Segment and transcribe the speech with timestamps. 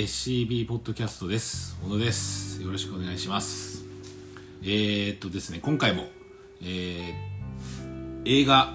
[0.00, 1.76] はい、SCB ポッドキャストです。
[1.84, 2.62] 小野です。
[2.62, 3.84] よろしくお願いします。
[4.62, 6.04] えー、っとですね、今回も、
[6.62, 8.72] えー、映画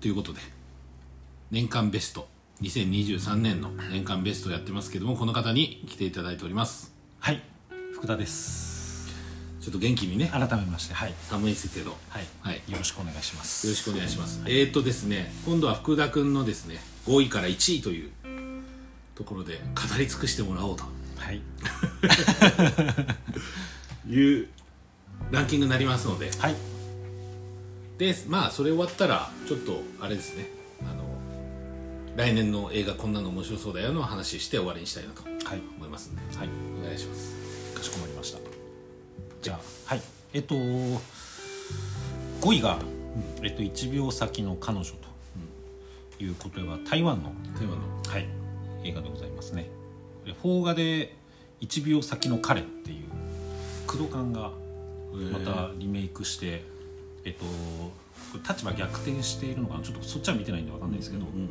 [0.00, 0.40] ということで、
[1.50, 2.26] 年間ベスト、
[2.62, 6.94] 2023年の年間ベストをやってますけども、この方に来ていただいております。
[7.20, 7.42] はい
[7.92, 9.12] 福田です
[9.60, 14.40] ちょっと元気にね、改めましてはい寒いですけど、よはい、はいよろしくお願いしますろしくお願いします。
[14.46, 18.10] えー、っとですね、今度は福田君のですね、5位から1位という
[19.14, 20.84] ところで語り尽くしてもらおうと。
[21.16, 21.40] はい。
[24.08, 24.48] いう
[25.30, 26.30] ランキングになりますので。
[26.38, 26.56] はい。
[27.98, 30.48] でまあそれ終わったらちょっとあれですね。
[30.82, 31.04] あの
[32.16, 35.62] 来年の映画こんなの面白そうだよの話して終わりにしたいなとはい。
[35.76, 36.22] 思いますんで。
[36.36, 36.48] はい。
[36.82, 37.34] お願いします。
[37.74, 38.38] かしこまりました。
[39.40, 39.60] じゃあ。
[39.86, 40.02] はい。
[40.32, 41.00] えっと5
[42.56, 42.78] 位が、
[43.42, 47.82] えっと、1秒先の彼女ということは台湾の、テーマの。
[48.08, 48.26] はい、
[48.84, 49.70] 映画でございますね。
[50.22, 51.16] これ邦画で
[51.60, 53.06] 「1秒先の彼」っていう
[53.86, 54.52] 工藤館が
[55.32, 56.64] またリメイクして、
[57.24, 57.44] えっと
[58.48, 59.82] 立場逆転しているのかな？
[59.82, 61.48] ちょっとそっちは見てないんで分かんないですけど、うん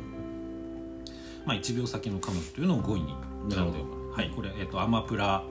[1.46, 3.14] まあ、1秒先の彼女というのを5位に
[3.48, 4.12] なるほど。
[4.12, 5.44] はい、これ、えっとアマプラ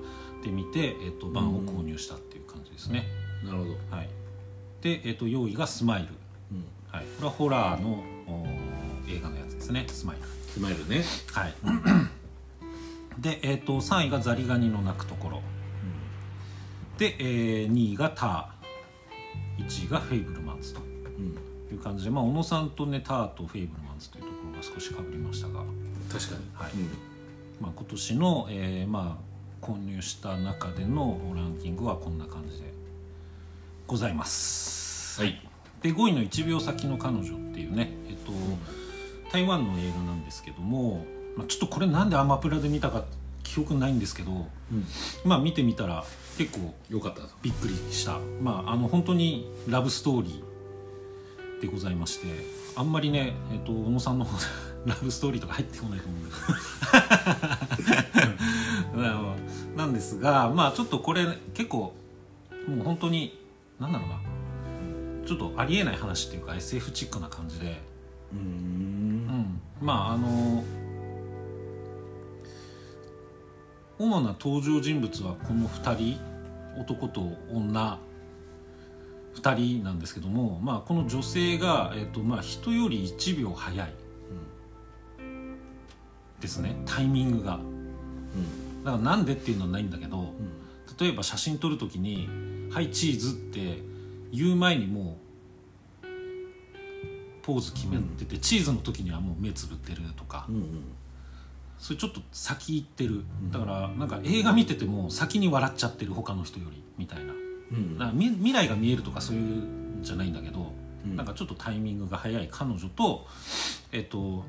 [0.43, 3.07] で見て、えっと版を購入したっていう感じですね、
[3.43, 3.71] なるほど。
[3.95, 4.09] はい、
[4.81, 6.09] で、えっと4位が「スマイル」
[6.51, 6.65] うん。
[6.87, 8.45] はい、これはホラーのお
[9.09, 10.23] 映画のやつですね「スマイル」
[10.53, 11.03] スマイルね。
[11.31, 11.53] はい。
[13.19, 15.41] で、えっと3位が「ザリガニの鳴くところ」
[16.97, 20.81] で、えー2位が「ター」1位が「フェイブルマンズ」と。
[20.81, 25.63] うんいう感じで、まあ、小野さんとね「ター」と「フェイブルマンズ」というところが少しかぶりましたが。
[26.11, 26.41] 確かに。
[26.53, 26.71] はい。
[26.73, 26.89] うん。
[27.61, 32.73] まあ、今年の、えーまあ、購入した中でのランキングはこんな感じで
[33.87, 35.21] ございます。
[35.21, 35.39] はい。
[35.81, 38.31] で5位の「1秒先の彼女」っていうね、えっと、
[39.31, 41.05] 台湾の映画なんですけども、
[41.35, 43.05] まあ、ちょっとこれなんでアマプラで見たか
[43.43, 44.85] 記憶ないんですけど、うん。
[45.25, 46.03] まあ、見てみたら
[46.37, 52.27] 結構よかったとびっくりした、まあ、あの本当にラブストーリーでございまして
[52.75, 54.45] あんまりね、えっと小野さんの方で
[54.85, 56.35] ラブストーリーとか入ってこないと思うんだ
[58.93, 59.01] けど。
[59.01, 59.21] な
[59.77, 61.93] なんですがまあちょっとこれ結構
[62.67, 63.37] もう本当に
[63.79, 64.21] なんだろうな。
[65.25, 67.79] ちょっとありえない話っていうか SF チックな感じで、
[68.33, 69.00] うん、
[69.81, 70.63] まああの
[73.97, 76.19] 主な登場人物はこの2人
[76.79, 77.21] 男と
[77.51, 77.99] 女
[79.35, 83.93] 2人なんですけども、まあ、この女性が、えっとまあ、人より1秒早い
[86.39, 86.75] ですね。
[86.85, 87.55] タイミングが。
[87.55, 88.83] うん。
[88.83, 90.27] だからなんでっていうのはないんだけどうん。
[90.99, 92.27] 例えば写真撮る時に
[92.71, 93.81] 「はいチーズ」って
[94.31, 95.30] 言う前にもう
[97.43, 100.83] ポーズ決めてて、チーズの時にはもう目つぶってるとか、うんうん。
[101.77, 103.23] それちょっと先行ってる。
[103.51, 107.33] だからなんか映画見てても先に笑っちゃってる他の人よりみたいな。
[107.71, 110.71] うんだからみ未来が見えるとかそういうんじゃないんだけど、
[111.05, 111.15] うん。
[111.15, 113.25] なんかちょっとタイミングが早い彼女と
[113.91, 114.43] えっと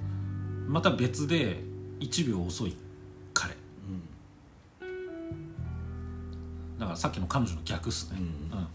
[0.68, 1.62] また別で
[2.00, 2.76] 1秒遅い
[3.32, 3.56] 彼。
[6.78, 8.58] だからさっきの彼女の逆っすね、うん。
[8.58, 8.66] うん。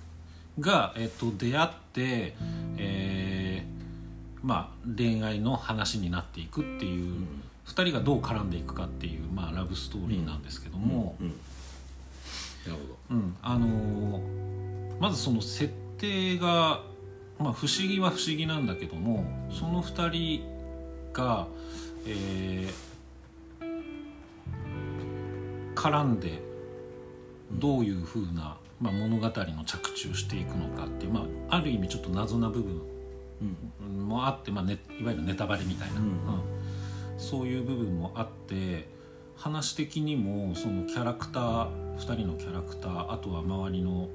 [0.61, 2.35] が、えっと出会って、
[2.77, 3.76] えー
[4.43, 7.25] まあ、恋愛の話になっていくっていう、
[7.67, 11.27] 2人がどう絡んでいくかっていう、まあ、ラブストーリーなんですけども、うん。
[11.27, 11.33] な
[12.67, 13.15] るほど。
[13.15, 13.35] うん。
[13.41, 14.47] あのー
[14.99, 16.81] まずその設定が、
[17.39, 21.47] まあ、不思議は不思議なんだけどもその2人が、
[22.05, 22.87] えー
[25.75, 26.41] 絡んで
[27.51, 32.81] どういうふうな、まあ、物語の着地をしていくのかっていう、まあ、ある意味ちょっと謎な部分うん
[33.81, 36.05] もあって、まあね、いわゆるネタバレみたいな、うん。
[36.05, 36.17] うん。
[37.17, 38.87] そういう部分もあって
[39.35, 41.67] 話的にもそのキャラクター
[41.97, 44.09] 2人のキャラクターあとは周りの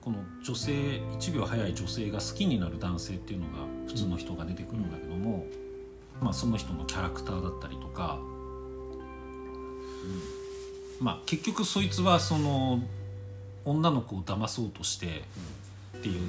[0.00, 3.52] この女性1秒早い女性が好きになる男性っていうのが
[3.86, 5.46] 普通の人が出てくるんだけども、
[6.20, 8.18] まあ、その人のキャラクターだったりとか、
[11.00, 12.82] まあ、結局そいつはその
[13.64, 15.22] 女の子を騙そうとして
[16.04, 16.20] っていう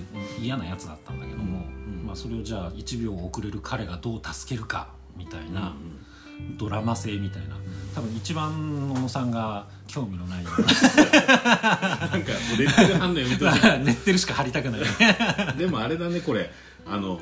[0.41, 2.05] 嫌なやつだったんだけども、うん。
[2.05, 4.87] まあ、それをじゃあ1秒遅れる彼がどう助けるか
[5.17, 7.55] みたいなうんドラマ性みたいな。
[7.93, 10.67] 多分一番小野さんが興味のないような。
[10.67, 10.77] んか
[12.07, 13.51] もうレッテル反応やめとい。
[13.53, 14.81] てなレッテルしか貼りたくない
[15.57, 16.51] でもあれだねこれ。
[16.85, 17.19] あの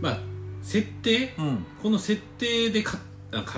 [0.00, 0.18] まあ
[0.62, 1.66] 設定、うん。
[1.82, 3.00] この設定で勝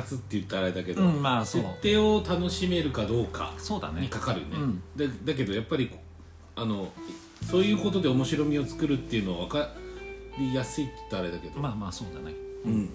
[0.07, 4.03] つって言ったらあれだけど、うんまあ設定を楽しめるかどうかそうだね。
[4.03, 4.83] にかかるよね、うん。
[4.97, 5.91] だだけどやっぱり
[6.55, 6.93] あの
[7.47, 9.71] そういうことで面白みを作るっていうのは分か
[10.39, 12.35] りやすいって言ったらあれだけど、まあまあそうだね。
[12.65, 12.91] うん。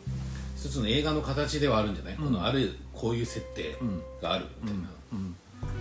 [0.55, 3.77] 一つの映画の形ではあるんじゃない、このあるこういう設定
[4.21, 4.89] があるみたいな、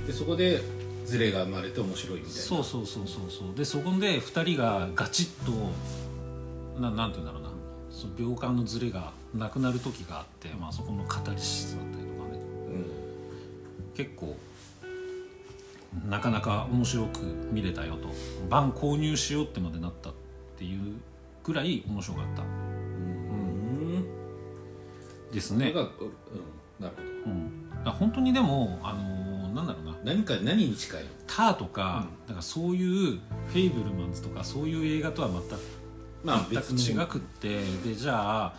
[0.07, 0.61] でそこで
[1.05, 2.41] ズレが生まれて面白いみたいな。
[2.41, 3.55] そうそうそうそうそう。
[3.57, 7.51] でそこで2人がガチッとななんて言うんだろうな。
[7.91, 12.41] その秒間のズレがなくなる時があって、まあ、そこのカタリシスだったりとかね。
[13.95, 14.35] 結構
[16.09, 17.21] なかなか面白く
[17.53, 18.09] 見れたよと。
[18.49, 20.13] 版購入しようってまでなったっ
[20.57, 20.95] ていう
[21.45, 22.43] ぐらい面白かった。
[22.43, 24.05] うん。
[25.31, 25.73] ですね。
[25.73, 25.89] が、うん、
[26.81, 26.95] なる
[27.25, 27.37] ほど。
[27.87, 29.97] うん、本当にでも、あのーなんだろうな。
[30.03, 31.11] 何か何に近いの？
[31.27, 35.47] ターとか,、だからそういうフェイブルマンズとかそういう映画とは全く
[36.25, 37.61] まあ全く違くって。
[37.85, 38.55] でじゃあ、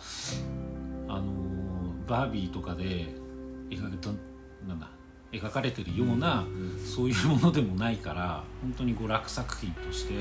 [1.08, 3.14] あのーバービーとかで
[3.70, 4.90] 描かれなんだ
[5.40, 6.44] 描かれてるような、
[6.84, 10.14] そういうものでもないから本当に娯楽作品として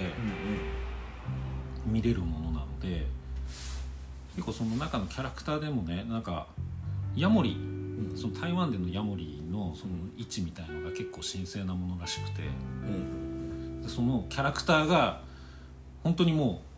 [1.86, 3.06] 見れるものなので
[4.36, 6.48] 結構その中のキャラクターでもねなんか
[7.16, 7.58] ヤモリ
[8.16, 12.42] その台湾でのヤモリのその位置みたいのが結構神聖なものらしくて
[12.86, 15.22] うんでそのキャラクターが
[16.04, 16.74] 本当にもう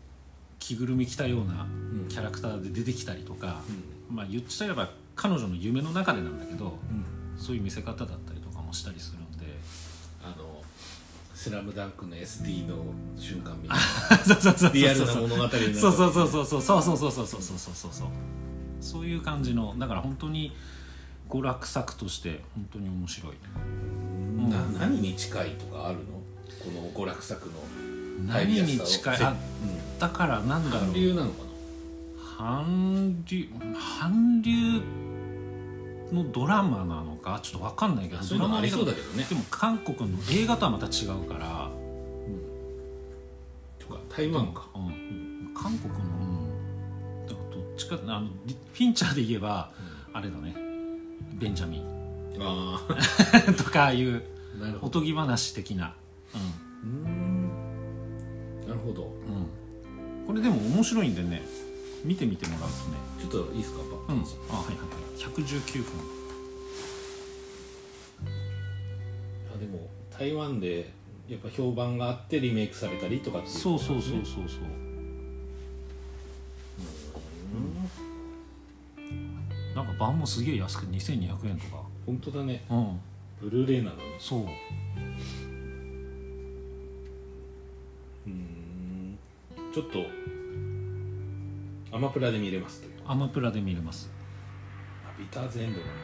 [0.58, 1.66] 着ぐるみ着たような
[2.08, 3.60] キャラクターで出てきたりとか、
[4.10, 6.78] まあ言っちゃえば彼女の夢の中でなんだけど
[7.38, 9.46] そういう見せ方だったりとかもしたりするんで。
[10.24, 10.62] あの
[11.34, 12.76] 「スラムダンクの SD の
[13.16, 13.78] 瞬間みたい
[14.24, 18.08] そうそうそうそうなリアルな物語になるそうそうそうそうそうそうそうそうそうそうそうそう。
[18.80, 20.52] そういう感じのだから本当に
[21.28, 23.32] 娯楽作として本当に面白い
[24.50, 26.04] な何に近いとかあるの？
[26.64, 27.52] この娯楽作の。
[28.26, 29.16] 何に近い？
[29.16, 29.36] せあ
[30.00, 30.84] だからなんだろう。
[30.86, 31.36] 韓流なのか
[32.38, 33.48] 韓流
[34.00, 34.80] 韓流
[36.12, 39.24] のドラマなのかちょっと分かんないけどなそういうのもありそうだけどね。
[39.28, 41.70] でも韓国の映画とはまた違うから、
[43.78, 44.66] とか台湾か。
[44.74, 49.70] うん、韓国の、うん、だからどっちかあのリフィンチャーで言えば、
[50.12, 50.54] あれだね。
[51.34, 51.96] ベンジャミン。
[52.40, 52.80] あ
[53.56, 54.22] とかいう
[54.60, 54.86] あなるほど。
[54.86, 55.94] おとぎ話的な、
[56.84, 57.50] うん。
[58.66, 59.04] なるほど。
[59.04, 59.10] うん。
[60.20, 61.42] うん、これでも面白いんでね
[62.04, 62.96] 見てみてもらうとね。
[63.20, 63.80] ちょっといいですか？
[64.06, 64.22] パッうん。
[64.22, 65.92] ケージ、あはいはいはい119分。
[69.54, 70.90] あでも台湾で
[71.28, 74.62] やっぱ評判があってリメイクされたりとかっていそうそうそうことなんですねそうそう。
[79.74, 81.82] なんか版もすげえ安くて2200円とか。
[82.06, 82.64] 本当だね。
[82.70, 83.00] うん。
[83.42, 84.02] ブルーレイなのに。
[84.18, 84.40] そう。
[88.26, 89.18] うん。
[89.74, 89.98] ちょっと
[91.94, 94.10] アマプラで見れますアマプラで見れます。
[94.10, 94.15] あ
[95.18, 95.94] ビターズエンドなんだ。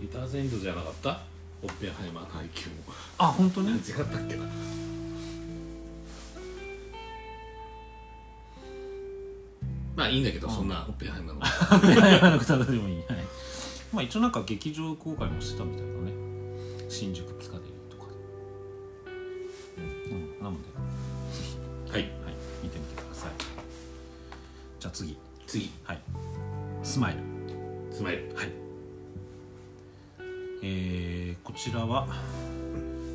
[0.00, 1.20] ビターズエンドじゃなかった？
[1.62, 2.92] オッペンハイマーの IQ も。
[3.18, 3.70] あ本当に？
[3.72, 4.36] 違ったっけ？
[4.36, 4.44] な
[9.96, 11.40] まあいいんだけど、そんなオッペンハイマーの。
[12.26, 13.06] あの方でもいい、はい、
[13.92, 16.12] まあ一応なんか劇場公開もしてたみたいだね。
[16.88, 18.08] 新宿ピカデリーとか。
[19.76, 20.68] でうん、なので
[21.90, 22.02] はい。
[22.02, 22.10] はい。
[22.62, 23.30] 見てみてください。
[24.78, 25.18] じゃあ次。
[25.46, 25.70] 次。
[25.82, 26.00] はい。
[26.84, 27.37] スマイル
[27.98, 28.52] スマイルはい。
[30.62, 32.06] えーこちらは、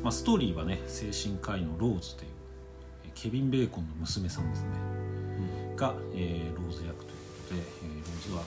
[0.02, 2.28] まあ、ストーリーはね精神科医のローズという
[3.06, 4.68] えーケビン・ベーコンの娘さんですね、
[5.74, 8.42] が、えーローズ役ということで、えーローズは、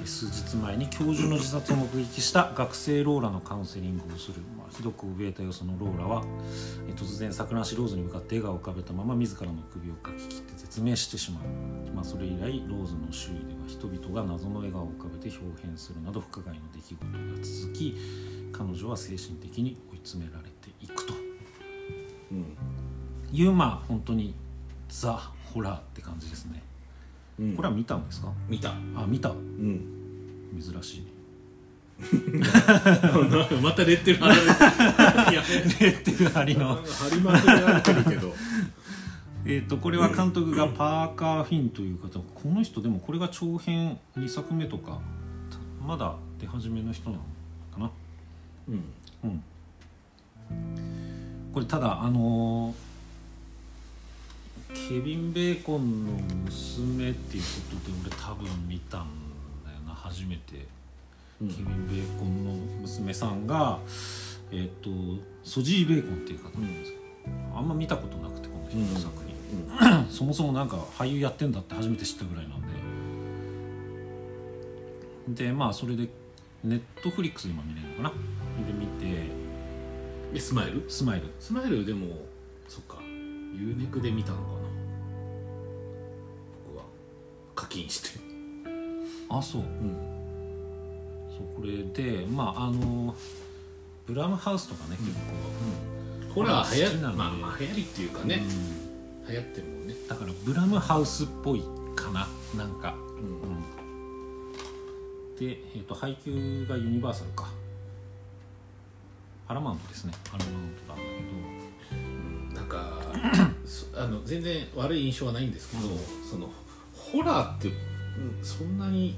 [0.00, 6.24] えー数日前に教授の自殺を目撃した学生ローラのカウンセリングをする、まあ、ひどく怯えた様子のローラは、
[6.86, 11.42] えー突然桜橋ローズに向かって笑顔を浮かべたまま自らの首をかき切って絶命してしまう、
[11.94, 17.96] まあ、それ以来ローズの周囲では人々が謎の笑顔を浮かべて表変するなど不可解の出来事が続き
[18.52, 21.14] 彼女は精神的に追い詰められていくと。
[22.32, 22.56] うん。
[23.32, 24.34] いうまあ本当に
[24.88, 26.62] ザ・ホラーって感じですね。
[27.38, 27.56] うん。
[27.56, 28.32] これは見たんですか？
[28.48, 28.70] 見た。
[28.94, 29.30] あ見た。
[29.30, 29.80] うん。
[30.58, 31.06] 珍しいね。
[33.62, 34.46] またレッテル貼られて
[35.84, 36.76] レッテル貼りの。
[36.76, 36.82] 貼
[37.14, 38.25] りまくりられてるけど
[39.48, 44.98] えーとこれは監督がパーカー・フィンという方この人でもこれが長編2作目とか
[45.86, 47.22] まだ出始めの人なの
[47.72, 47.90] かな？
[48.68, 48.84] うん。
[49.22, 49.42] うん。
[51.52, 52.86] これただあのー
[54.74, 56.12] ケビン・ベーコンの
[56.44, 57.48] 娘っていうこ
[57.84, 59.06] とで俺多分見たん
[59.64, 60.66] だよな初めて、
[61.40, 61.48] うん。
[61.48, 62.50] ケビン・ベーコンの
[62.82, 63.78] 娘さんが
[64.50, 64.90] えっ、と
[65.44, 67.04] ソジー・ベーコンっていう方なんですけど、
[67.56, 69.25] あんま見たことなくてこの人の作品、
[70.10, 72.60] そもそもなんか俳優やってんだって初めて知ったぐらいなん
[75.36, 75.44] で。
[75.44, 76.08] でまあそれで
[76.62, 78.10] ネットフリックス今見れるのかな？
[78.10, 79.30] で見て。
[80.34, 80.84] えスマイル？
[80.88, 81.26] スマイル。
[81.40, 82.06] スマイルでも
[82.68, 82.98] そっか。
[83.54, 84.48] U ネクで見たのかな？
[86.68, 86.84] 僕は。
[87.54, 88.20] 課金して。
[89.28, 89.62] あそう。
[89.62, 89.68] うん。
[91.36, 93.14] そうこれでまああの
[94.06, 98.85] ブラムハウスとかね、結構ホラー流行まあまあ流行りっていうか構、ね、うん
[99.28, 99.94] 流行ってるもんね。
[100.08, 101.62] だからブラムハウスっぽい
[101.94, 102.26] かな。
[102.56, 103.40] なんか、うん。
[103.42, 103.62] うん。
[105.38, 107.48] で、えー、と配給がユニバーサルか。
[109.48, 110.12] パラマウントですね。
[110.30, 112.60] パラマウントなんだけど。
[112.60, 113.00] なんか
[113.66, 115.82] そあの全然悪い印象はないんですけど、
[116.28, 116.48] その
[116.94, 117.74] ホラーって、うん
[118.42, 119.14] そんなに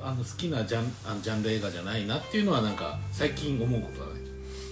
[0.00, 4.20] あの好きなジャンあのジャンル映画じゃないなっていうのはなんか最近思うことだね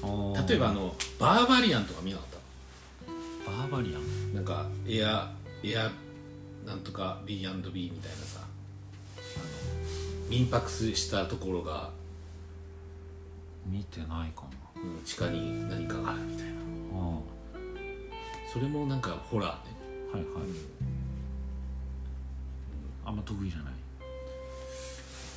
[0.02, 0.48] あー。
[0.48, 2.35] 例えばあのバーバリアンとか見なかった？
[3.46, 4.34] バーバリアン？
[4.34, 5.90] なんかエアエア
[6.66, 8.40] なんとか B&B みたいなさ。
[8.40, 9.26] あの
[10.28, 11.90] 民泊したところが、
[13.64, 16.52] 見てないかうん地下に何かがあるみたいな。
[16.52, 16.58] な
[17.16, 17.18] あ。
[18.52, 19.76] それもなんかホラーね。
[20.12, 20.24] いはい、
[23.04, 23.74] あんま得意じゃない？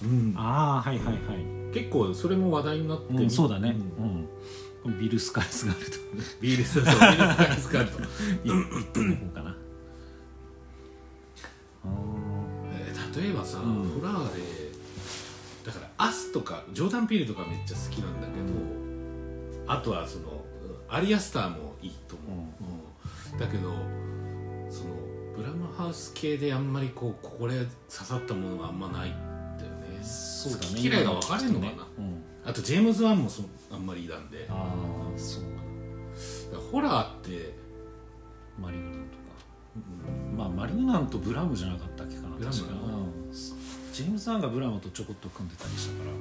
[0.03, 0.33] うん。
[0.37, 4.27] ああはいはいはい、結構それも話題になってうん、そうだね、ううん
[4.86, 5.98] ビル・スカイスがあると
[6.41, 8.00] ビールスそうビールスカイスカールと、
[8.43, 8.50] 一
[8.93, 9.50] 個の方かな。
[11.86, 11.88] あ
[12.74, 14.00] えー例えばさ、うん。
[14.00, 14.41] ホラーで
[15.65, 18.33] だから「アス」とかジョーダン・ピールとかめっちゃ好きなんだけ
[19.67, 23.39] ど、あとはそのうんアリアスターもいいと思う、うん。
[23.39, 23.74] だけど
[24.69, 24.95] その
[25.36, 29.13] ブラムハウス系であんまりこうこれ刺さったものがあんまないん
[29.57, 30.00] だよね。
[30.01, 30.67] ーそうだね。
[30.67, 34.47] 好き嫌いが分かれるのかな、うん、あとジェームズ・ワンもそあんまりいらんで。
[34.49, 35.43] ああそう
[36.53, 37.53] らホラーって、
[38.59, 39.23] マリグナントか。
[40.31, 40.38] うん。
[40.38, 42.29] まあマリグナントブラムじゃなかったっけかな。
[42.35, 42.73] ブラム確か。
[42.73, 43.31] うん。
[43.31, 46.11] ジェームズ・ワンがブラムとちょこっと組んでたりしたから。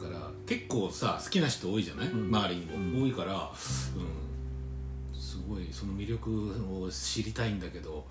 [0.00, 2.28] から結構さ好きな人多いじゃない、うん。
[2.28, 3.02] 周りにも、うん。
[3.04, 8.06] 多いから、うん、すごいその魅力を知りたいんだけど、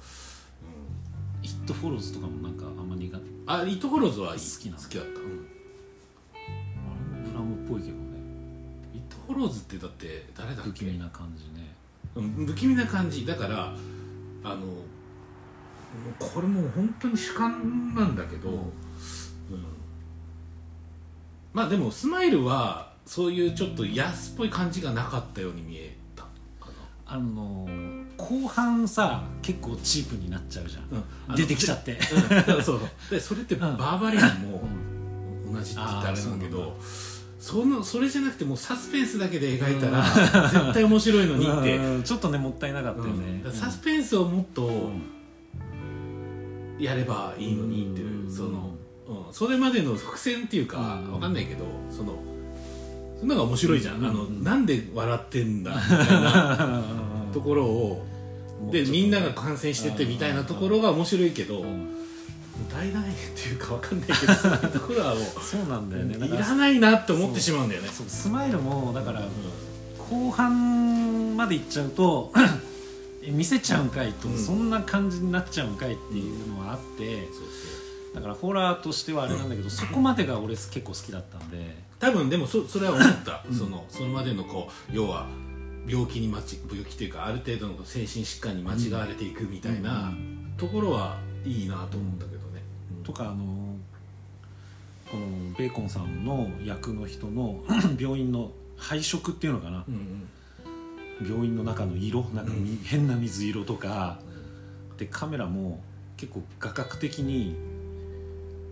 [1.42, 3.24] イット・フォローズとかもなんかあんま苦手。
[3.24, 4.40] うん、あイット・フォローズはいい。
[4.40, 5.33] 好きなの好きだった、うん、
[7.44, 8.04] ムっぽいけどね。
[8.94, 10.70] イット・フォローズってだって誰だっけ？
[10.70, 11.74] 不気味な感じね。
[12.16, 13.26] うん不気味な感じ。
[13.26, 13.74] だから
[14.44, 14.62] あの
[16.20, 18.56] これもう本当に主観なんだけど、うん。
[18.56, 18.64] うん。
[21.54, 26.24] まあでもスマイルはそういうちょっと安っぽい感じがなかったように見えた。
[26.24, 26.30] か
[27.06, 31.36] あのー後半さ結構チープになっちゃうじゃん、な、うん。
[31.36, 31.98] 出てきちゃって。
[32.48, 32.64] うん。
[32.64, 32.80] そう。
[33.10, 34.64] でそれってバーバリアンも
[35.52, 36.78] 同じって言ったらあれなんだけど
[37.44, 40.02] そのそれじゃなくてもうサスペンスだけで描いたら
[40.50, 42.04] 絶対面白いのにって、うん。
[42.04, 43.20] ちょっとねもったいなかったようん。
[43.22, 45.02] ねだ、からサスペンスをもっとうん。
[46.80, 48.32] やればいいのにっていう、うん。
[48.34, 48.72] その、
[49.10, 51.14] うん、それまでの伏線っていうか、うん。
[51.16, 52.18] わかんないけどその
[53.20, 54.06] そんなのが面白いじゃん、うん。
[54.06, 56.82] あのなんで笑ってんだみたいな
[57.34, 58.06] ところを
[58.72, 61.66] でみんなが感染しててみたいなところが面白いけど、
[62.60, 66.18] うん大団円っていうかわかんないけどそういうところはもうそうなんだよね。
[66.18, 67.90] だいかららないなって思ってしまうんだよね。
[67.90, 68.08] そう。
[68.08, 69.24] スマイルもだから
[69.98, 72.32] 後半までいっちゃうと
[73.26, 74.38] え見せちゃうんかいと、うん。
[74.38, 77.44] そんな感じになっちゃうんかいっていうのはあって、そうそ
[78.12, 78.16] う。
[78.16, 81.84] だからホラーとしてはあれなんだけど、そこまでが俺結構好きだったんで。
[82.00, 85.28] 多分でもそそれは思った、そのそれまでのこう要は
[85.88, 90.14] 病気に間ち病気っていうかある程度の精神疾患に間違われていくみたいな
[90.58, 92.33] ところはいいなと思ったけど。
[92.33, 92.33] ね、
[93.04, 93.36] とかあの
[95.12, 97.64] このベーコンさんの役の人の
[98.00, 99.86] 病院の配色っていうのかな。
[99.88, 100.30] うんうん。
[101.30, 102.78] 病院の中の色なんかみ、うん。
[102.84, 104.20] 変な水色とか。
[104.98, 105.82] でカメラも
[106.18, 107.56] 結構画角的に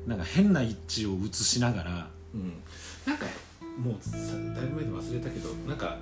[0.06, 2.54] なんか変な位置を映しながらうん、
[3.06, 3.26] なんか
[3.78, 4.16] もうさ
[4.56, 5.98] だいぶ前で忘れたけどなんか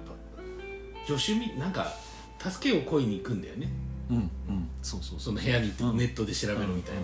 [1.05, 1.91] 助手みなんか
[2.39, 3.69] 助けを恋に行くんだよね。
[4.09, 4.19] うんう
[4.51, 4.67] ん。
[4.81, 5.97] そうそうその部屋に行ってうん。
[5.97, 7.03] ネットで調べるみたいな、あ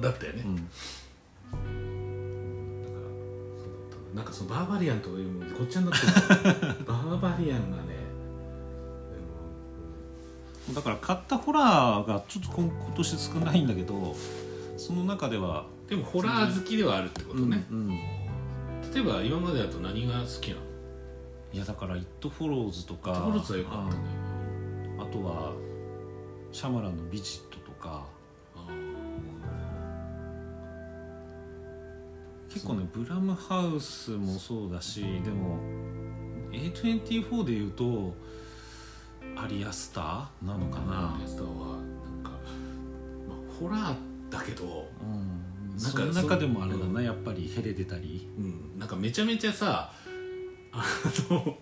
[0.00, 0.56] だったよね、うん。
[0.56, 0.72] だから
[3.62, 6.12] そうなんかそのバーバリアンというのごっちゃになってる
[6.84, 8.02] バーバリアンがね
[10.74, 14.14] だから買ったホラーがちょっと今今年少ないんだけど
[14.76, 17.88] その中ではでもホラー好きではあるってことね、うんうん。
[18.94, 20.62] 例えば今までだと何が好きなの？
[21.52, 24.00] いやだから「イット・フォローズ」とかトロツは良かったね。
[24.98, 25.52] あとは
[26.50, 27.40] シャマランの「ビジ
[32.52, 35.58] 結構ねブラムハウスもそうだしでも
[36.50, 38.14] A24 でいうと
[39.36, 41.16] アリアスターなのかな。
[41.18, 42.30] ー、レスターはなんか、
[43.28, 43.96] まあ、ホラー
[44.30, 46.92] だけど、うん、なんかその中でもあれだうん。
[46.92, 49.92] なやっぱりヘレデタリうん、なんかめちゃめちゃさ
[50.72, 50.84] あ
[51.30, 51.56] の、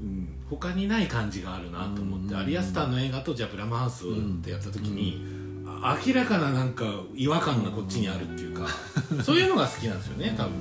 [0.00, 2.40] うん、他にない感じがあるなと思って、うん。
[2.40, 4.08] アリアスターの映画とじゃあブラムハウスっ
[4.42, 5.41] てやった時に、あ
[5.82, 6.84] あ明らかななんか
[7.14, 8.68] 違和感がこっちにあるっていうか
[9.22, 10.52] そういうのが好きなんですよね多分。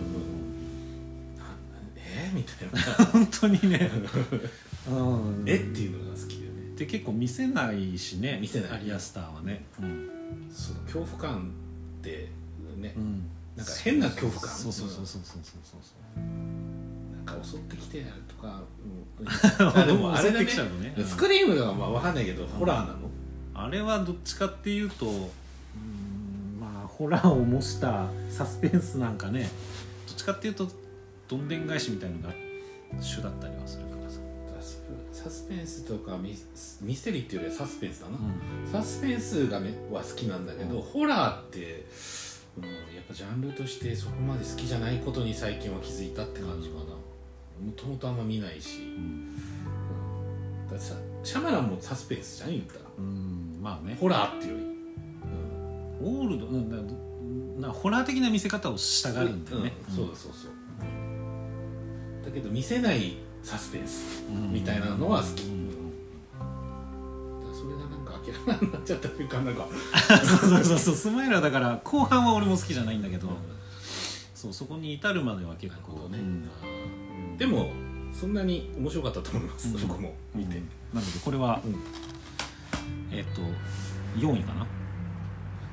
[2.13, 2.32] え？
[2.34, 3.06] みたいな。
[3.06, 3.90] 本当にね。
[4.90, 5.44] うん。
[5.46, 5.56] え？
[5.56, 6.75] っていうのが好きでね。
[6.75, 8.72] で結構見せないしね見せない。
[8.72, 9.66] アリアスターはね。
[9.80, 10.10] うん、
[10.51, 11.51] その恐怖感
[12.00, 12.30] って
[12.78, 14.50] ね、うん、なんか変な恐怖感。
[14.56, 15.78] そうそうそうそうそうそうそ
[16.18, 16.22] う。
[17.25, 18.62] なんか襲ってきてやるとか、
[19.20, 20.46] うん、あでもあれだね。
[20.46, 20.96] ね。
[20.98, 21.06] うん。
[21.06, 23.10] スクリームがまあ分かんないけど、ホラーなの？
[23.53, 29.50] あれはどっちかっていうとうんまあホラーを模したサスペンスなんかね。
[30.08, 30.67] どっちかっていうと
[31.27, 32.34] どんでん返しみたいのが
[33.00, 34.20] 主だったりはするからさ、
[35.13, 38.72] サスペンスとかミスミステリーっていうよりはサスペンスだな、うん。
[38.72, 41.86] サスペンスがめは好きなんだけど、ホラーって、
[42.58, 46.81] うん、やっぱジャンルとしてそこまで好きじゃないことに最近は気づいたって感じかな。
[46.84, 49.36] もともとあんま見ないし、うん。
[50.70, 52.79] だってさシャマランもサスペンスじゃん言ったら。
[52.98, 53.96] うんまあね。
[54.00, 54.65] ホラーっていうより、
[56.03, 56.70] オールドなん
[57.62, 60.51] だなホラー的な見せ方をしたがるんだよね、うんそうだそうそう。
[62.25, 65.70] だけど見せないサスペンスみたいなのは好き、うん。
[67.53, 69.68] それがなんか明らかになっちゃったというかなんか、
[70.25, 73.27] そうそうそうスマイルはだから後半は俺も好きじゃないんだけど、
[74.34, 76.10] そうそこに至るまでは結構。
[76.10, 76.18] ね。
[76.18, 76.50] うん。
[77.38, 77.70] でも
[78.12, 79.88] そんなに面白かったと思います、うん。
[79.88, 80.63] 僕も見て、うん。
[80.94, 81.75] なのでこれは、うん
[83.12, 83.42] えっ、と
[84.18, 84.68] 4位かな？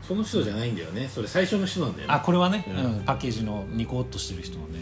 [0.08, 1.06] その人じゃないんだよね。
[1.06, 2.14] それ最初の人なんだよね。
[2.14, 2.76] あこれはね、うん。
[2.76, 3.04] うん。
[3.04, 4.78] パッケージのニコッとしてる人はね、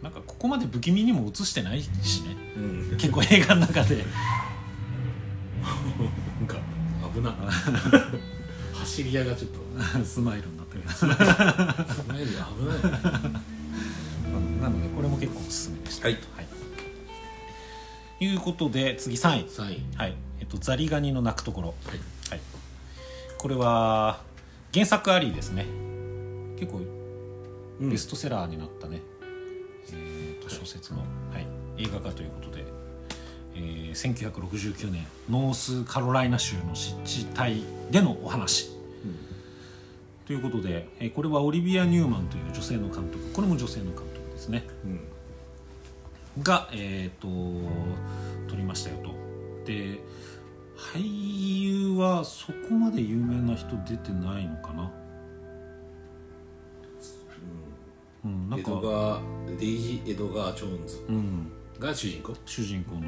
[0.00, 0.04] ん。
[0.04, 1.88] なんかここまで不気味にも映してないし
[2.22, 2.36] ね。
[2.56, 2.60] う
[2.94, 3.96] ん、結構映画の中で。
[3.96, 4.02] な
[6.44, 6.58] んか
[7.14, 7.32] 危な。
[8.74, 9.62] 走り屋がちょっと。
[10.04, 11.18] スマイルになってるスマイ
[12.20, 12.38] ル危ない
[14.34, 16.08] うん なのでこれも結構おすすめでした。
[16.08, 16.18] はい。
[18.20, 18.34] い。
[18.34, 19.46] うことで次3位。
[19.46, 19.82] 3位。
[19.96, 21.68] はいえっとザリガニの鳴くところ。
[21.68, 21.98] はい。
[22.30, 22.40] はい、
[23.38, 24.20] これは
[24.74, 25.66] 原作ありですね。
[26.58, 26.80] 結構
[27.80, 27.90] うん。
[27.90, 29.02] ベストセラーになったね、
[29.92, 31.04] えーと小説の、は
[31.38, 31.46] い、
[31.78, 32.64] 映画化ということで、
[33.54, 38.72] えー1969年ノースカロライナ州の湿地帯でのお話。
[40.26, 43.32] ということで、えーこれはオリビア・ニューマンという女性の監督。
[43.32, 44.64] これも女性の監督ですね。
[46.36, 46.42] うん。
[46.42, 47.28] が、えー、と
[48.50, 49.14] 撮りましたよと。
[49.66, 50.00] で
[50.76, 54.90] 俳優はそこまで有名な人出てないのかな？
[58.24, 58.50] うん。
[58.50, 58.70] なんか。
[58.70, 61.04] エドガーデイジー・エドガー・ジョーンズ。
[61.08, 61.52] うん。
[61.78, 62.34] が主人公？
[62.46, 63.02] 主人公の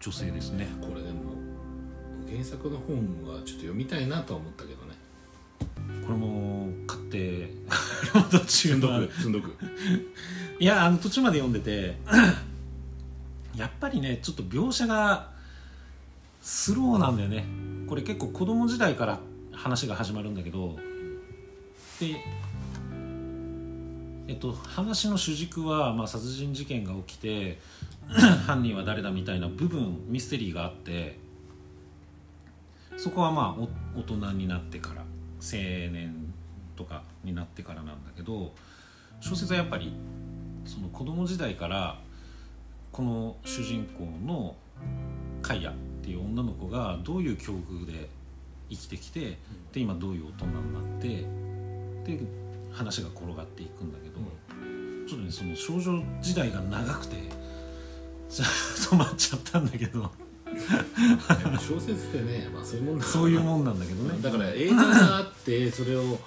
[0.00, 0.68] 女性ですね。
[0.80, 1.34] これでも
[2.28, 4.94] 原作の本はちょっと読みたいなとは思ったけどね。
[6.06, 7.50] これも買って
[8.30, 9.56] 途中 積んどはく 積んどく。
[10.58, 11.98] いやあの途中まで読んでて
[13.56, 15.30] やっぱりねちょっと描写が
[16.40, 17.44] スローなんだよね。
[17.88, 19.20] これ結構子供時代から
[19.52, 20.76] 話が始まるんだけど。
[22.00, 22.16] で
[24.28, 27.58] えっと話の主軸は、まあ、殺人事件が起きて
[28.46, 31.30] 犯人は誰だみたいな部分ミステリーがあって。
[33.00, 33.62] そこはまあ
[33.96, 35.00] 大人になってから
[35.40, 35.52] 青
[35.90, 36.14] 年
[36.76, 38.52] とかになってからなんだけど
[39.20, 39.94] 小説はやっぱり
[40.66, 41.98] その子供時代から
[42.92, 44.54] この主人公の
[45.40, 45.72] カイヤ
[46.10, 48.08] っていう女の子がどういう境遇で
[48.68, 49.38] 生きてきて
[49.72, 52.20] で今どういう大人になってで
[52.72, 54.16] 話が転がっていくんだけど、
[55.06, 57.16] ちょっとねその少女時代が長くて
[58.28, 58.44] じゃ
[58.90, 60.10] 止まっちゃったんだけど。
[61.58, 64.20] 小説ってね、まあ、そういうもんそういうもんなんだけどね。
[64.20, 66.18] だから映画があってそれを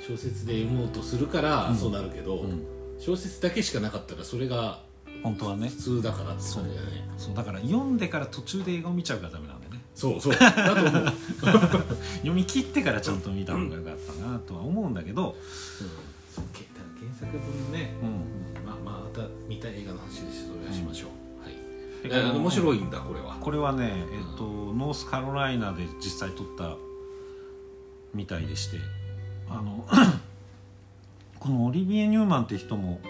[0.00, 2.64] 小説で読もうとするからそうなるけど、うん。
[2.98, 4.80] 小説だけしかなかったらそれが
[5.22, 5.68] 本当はね。
[5.68, 7.08] 普通だからってそう感じだよね。
[7.16, 7.34] そう。
[7.34, 9.80] だから読んでから途中で映画を見ちゃうからダメなんだよね。
[9.94, 10.32] そうそう。
[10.38, 11.12] だと思う、
[12.16, 15.36] 読み切ってからちゃんと見た方がよかったなとは思うんだけど、
[16.34, 22.02] そうけだから原作本ね、うん、まあまあまた見たい映画の話ですそれはしましょう、はい。
[22.02, 23.36] でだから面白いんだこれは。
[23.40, 26.76] これはね、えっとノースカロライナで実際撮った
[28.14, 28.78] みたいでして。
[29.48, 29.86] あの
[31.38, 33.00] このオリビエ・ニューマンって人も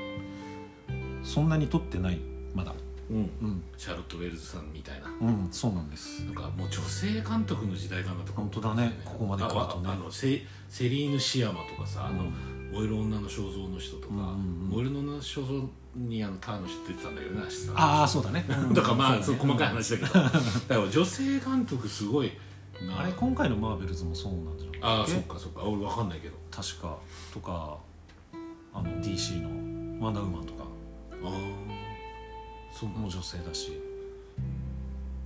[1.22, 2.18] そんなに撮ってない
[2.54, 2.72] まだ。
[3.10, 3.16] うん。
[3.16, 5.08] うん、シャーロット・ウェルズさんみたいな。
[5.20, 6.24] うん、そうなんです。
[6.24, 8.40] なんかもう女性監督の時代かなとか。
[8.40, 8.92] 本当だね。
[9.04, 9.88] ここまで来るとね。
[9.88, 12.24] あああのセセリーヌ・シアマとかさ、あの
[12.72, 14.68] 燃える女の肖像の人とか、うんうんうん。
[14.70, 18.44] 燃える女の肖像にあのターの人出てたんだけどなさああそうだね。
[18.72, 19.24] だからまあそだね。
[19.24, 20.22] そうう細かい話だけど。
[20.22, 22.32] だから女性監督すごい
[22.86, 23.00] な。
[23.00, 24.80] あれ今回のマーベルズもそうなんじゃない？
[24.82, 25.62] ああそっえかそっか。
[25.62, 26.36] 俺わかんないけど。
[26.50, 26.96] 確か。
[27.32, 27.76] とか
[28.72, 29.48] あの DC の
[30.02, 30.51] 「ワンダーウーマン」とか
[31.24, 33.80] ああそうも女性だし。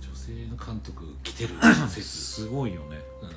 [0.01, 1.55] 女性の監督来てる。
[1.89, 2.99] 説、すごいよね。
[3.21, 3.29] うん、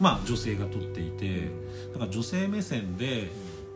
[0.00, 1.48] まあ女性が撮っていて
[1.92, 3.30] だから女性目線で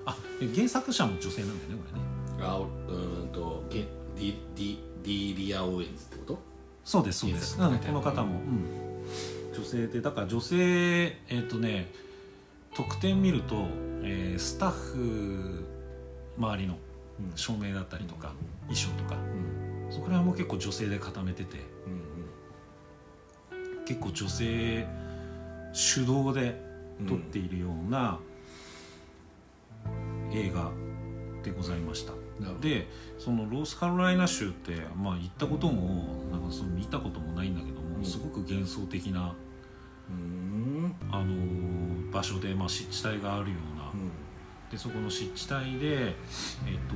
[0.06, 2.46] あで原作者も女性なんだよねこれね。
[2.46, 6.38] あうーんとディディディーリア・オーエンズってこと？
[6.84, 11.90] そうですそうです、うこの方も、うん、女性でだから女性えっ、とね
[12.74, 13.66] 特典見ると、
[14.02, 15.64] えースタッフ
[16.36, 16.76] 周りの
[17.20, 17.36] うん。
[17.36, 18.32] 照明だったりとか
[18.68, 19.16] 衣装とか。
[19.16, 19.92] うん。
[19.92, 21.58] そこら辺も結構女性で固めてて。
[21.58, 22.04] うん
[23.86, 24.86] 結構女性
[25.74, 26.58] 主導で
[27.06, 28.18] 撮っているような
[30.32, 30.70] 映画
[31.42, 32.14] でございました、
[32.62, 38.04] でそのロースカロライナ州ってまあ行ったこともなんかその見たこともないんだけども、うん。
[38.06, 39.34] すごく幻想的な、
[40.08, 40.94] うん。
[41.10, 43.73] あのー場所で、まあ、湿地帯があるような、うん
[44.70, 46.14] でそこの湿地帯でえっ、
[46.88, 46.94] と、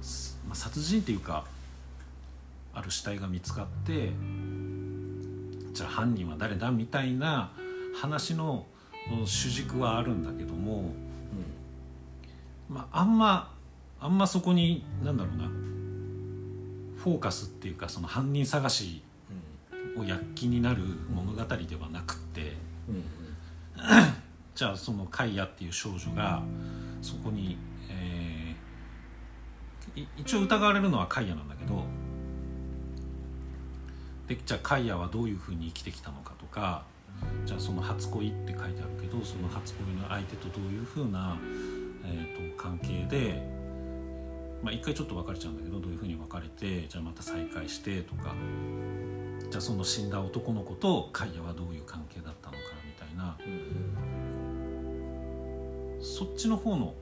[0.00, 1.44] すまあ、殺人っていうか
[2.72, 4.10] ある死体が見つかって
[5.72, 7.50] じゃあ犯人は誰だみたいな
[7.94, 8.66] 話の
[9.20, 10.92] うん主軸はあるんだけども、
[12.68, 13.52] まあ、あんま
[14.00, 15.44] あんまそこになんだろうな
[17.02, 19.02] フォーカスっていうかその犯人探し
[19.96, 22.52] を躍起になる物語ではなくって
[22.88, 23.02] うんうん
[24.60, 26.42] じゃあそのカイヤっていう少女が
[27.00, 27.56] そこに、
[27.88, 28.60] えー
[30.18, 31.82] 一応疑われるのはカイヤなんだけど
[34.28, 36.84] でじゃあカイヤはどういうふうに生きてきたのかとか
[37.44, 41.36] じゃあその初恋って書いてあるけどその初恋の相手とどういうふうな、
[42.04, 43.42] えー、と関係で、
[44.62, 48.34] まあ、一回ちょっと別れちゃうんだけどどういうふうに別れてじゃあまた再会してとか
[49.50, 53.36] じゃあその死んだ男の子とカイヤはどういう関係だったのかみたいな
[56.00, 56.94] そっちの方の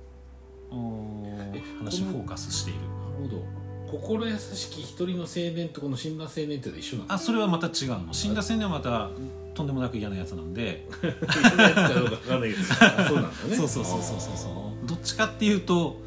[1.78, 2.80] 話フォーカスしている。
[2.80, 2.90] なる
[3.22, 3.58] ほど。
[3.90, 8.12] 心優しき一人の青年とこの死んだ青年って一緒なのあそれはまた違うの。
[8.12, 9.10] 死んだ青年はまた
[9.54, 10.86] とんでもなく嫌なやつなんで。
[11.02, 12.64] 嫌なやつかどうか分かんないけど。
[12.64, 13.56] そうなんだね。
[13.56, 16.00] そうそうそうそうそうどっちかっていうと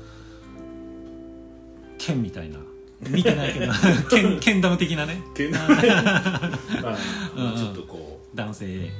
[1.97, 2.59] 剣みたいな。
[3.09, 3.73] 見てないけど。
[4.09, 5.21] 剣剣ダム的なね。
[5.35, 5.49] 剣。
[5.51, 8.37] ダム、まあ、ちょっとこう。
[8.37, 8.91] 男性、うん、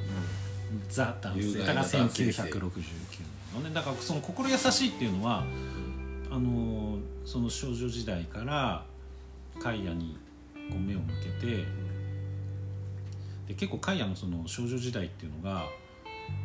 [0.88, 1.58] ザ男性。
[1.60, 2.82] だから1960
[3.52, 3.70] のね。
[3.74, 5.44] だからその心優しいっていうのは
[6.30, 8.84] あのその少女時代から
[9.60, 10.16] カイアに
[10.70, 11.64] こう目を向けて
[13.48, 15.64] で結構カイアのその少女時代っていうのが、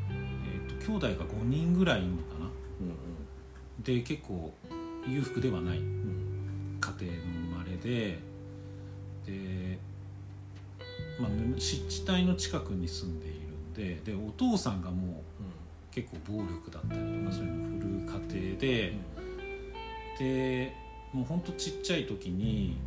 [0.09, 2.91] えーと、兄弟が5人ぐらいいるのかな、うんう
[3.79, 4.53] ん、で結構
[5.07, 8.19] 裕福ではない、家庭の生まれで
[9.25, 9.79] で、
[11.19, 15.26] まあ、湿地帯の近くに住んでいるんででお父さんがもう
[15.97, 18.93] 結構暴力だったりとかそういうのを振る家庭で、
[20.19, 20.75] で
[21.11, 22.77] もうほんとちっちゃい時に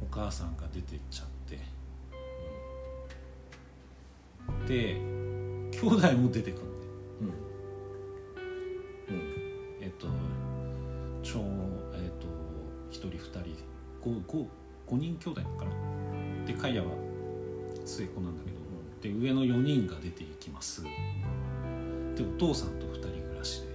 [0.00, 1.58] お母さんが出てっちゃって。
[4.68, 6.70] で兄弟も出てくるん。
[6.70, 7.34] で
[9.10, 9.16] うん。
[9.16, 9.24] うん。
[9.80, 10.06] えっと
[11.24, 11.40] ちょ
[11.94, 12.28] えっと
[12.92, 13.56] 1人2人。
[14.08, 14.46] 5, 5,
[14.86, 16.46] 5人兄弟かな。
[16.46, 16.90] でカイヤは
[17.84, 18.56] 末っ子なんだけど。
[19.02, 20.82] で上の4人が出ていきます
[22.16, 23.66] でお父さんと2人暮らしで。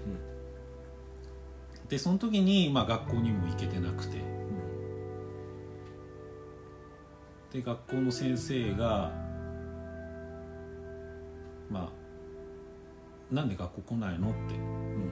[1.89, 4.17] でその時に、まあ、学校にも行けてなくて。
[7.54, 9.12] で学校の先生が
[11.69, 15.12] まあなんで学校来ないのってうん。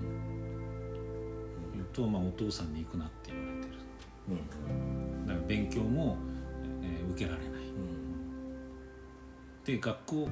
[1.73, 3.73] 言うと、まあ、お父さんに行くなって言われてる。
[4.29, 5.25] うん。
[5.27, 6.17] だから勉強も、
[6.81, 7.61] えー受けられない。
[7.61, 9.63] うん。
[9.65, 10.29] で学校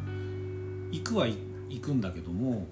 [0.91, 1.36] 行くはい
[1.69, 2.67] 行くんだけども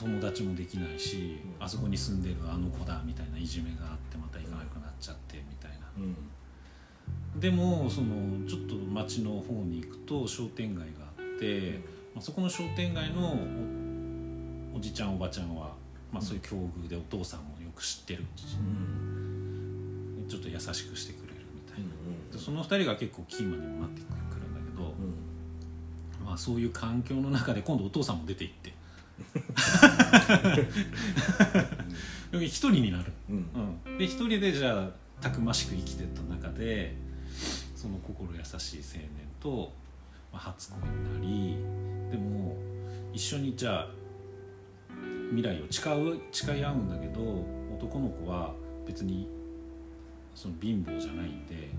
[0.00, 1.64] 友達もできないし、うん。
[1.64, 5.76] あそこに住んでるあの子だみたいないじめがあってまた行かなくなっちゃってみたいな。
[5.98, 7.40] うん。
[7.40, 11.80] でもそのちょっと町の方に行くと商店街があって、
[12.14, 13.36] まあ、そこの商店街の
[14.74, 15.74] おおじちゃんおばちゃんは、
[16.12, 20.26] まあ、そういう境遇でお父さんもよく知ってるしうん。
[20.28, 21.84] ちょっと優しくしてくれるみたいな。
[21.84, 24.04] うんでその2人が結構キーマンにもなってく
[24.40, 25.29] るんだけど、うん
[26.30, 28.72] まあ、そういう環境の中で今度お父さんも出て行って。
[32.38, 33.80] 一人になる、うん。
[33.88, 34.90] うん、で一人でじゃあ
[35.20, 36.94] たくましく生きてった中で
[37.74, 39.72] その心優しい青年と、
[40.32, 41.56] まあ、初恋に
[42.06, 42.56] なりでも
[43.12, 43.88] 一緒にじゃあ
[45.30, 48.54] 未来を誓う誓い合うんだけど男の子は
[48.86, 49.28] 別に
[50.36, 51.70] その貧乏じゃないんで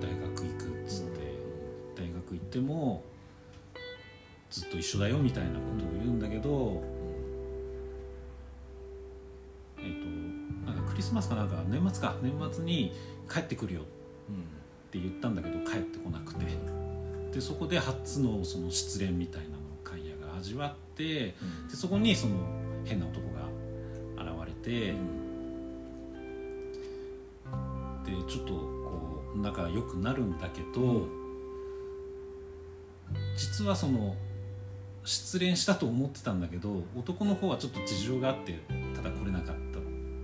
[0.00, 1.20] 大学行くっつって
[1.94, 3.11] 大学行っても
[4.52, 6.82] ずっと一緒だよみたいなことを言うんだけど、
[9.78, 12.92] えっ、となんかクリスマスかなんか年末か年末に
[13.32, 13.84] 帰ってくるよっ
[14.90, 16.44] て言ったんだけど帰ってこなくて。
[17.32, 21.68] でそこで初のその失恋みたいなのをカイヤが味わってうん。
[21.68, 22.34] でそこにその
[22.84, 23.48] 変な男が
[24.22, 24.92] 現れて、
[28.04, 31.22] でちょっとこう仲良くなるんだけど、うん
[33.36, 34.14] 実はその
[35.04, 38.60] 失恋したと思ってたんだけど男の方はちょっと事情があって
[38.94, 39.56] ただ来れなかっ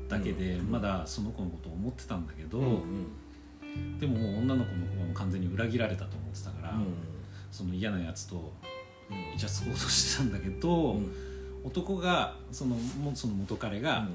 [0.09, 3.07] ただけで、うんまだその子のことを思ってたんだけど、うん
[4.01, 6.75] でももう女の子の方は完全に裏切られたと思ってたから、
[7.53, 8.53] その嫌なやつと
[9.11, 9.35] うん。
[9.35, 11.13] イチャつこうとしてたんだけど、うん。
[11.65, 14.09] 男がそのもその元彼が、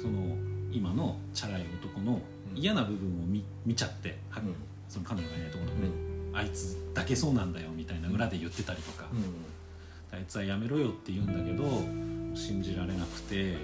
[0.00, 0.36] その
[0.72, 2.20] 今のチャラい男の
[2.52, 2.58] うん。
[2.58, 4.54] 嫌な部分を見見ちゃって、はうん。
[4.88, 6.36] その彼女がいないところで、うん。
[6.36, 9.08] あいつだけそうなんだよみたいな裏で言ってたりとか、
[10.14, 11.82] あいつはやめろよって言うんだけど
[12.36, 13.56] 信じられなくて。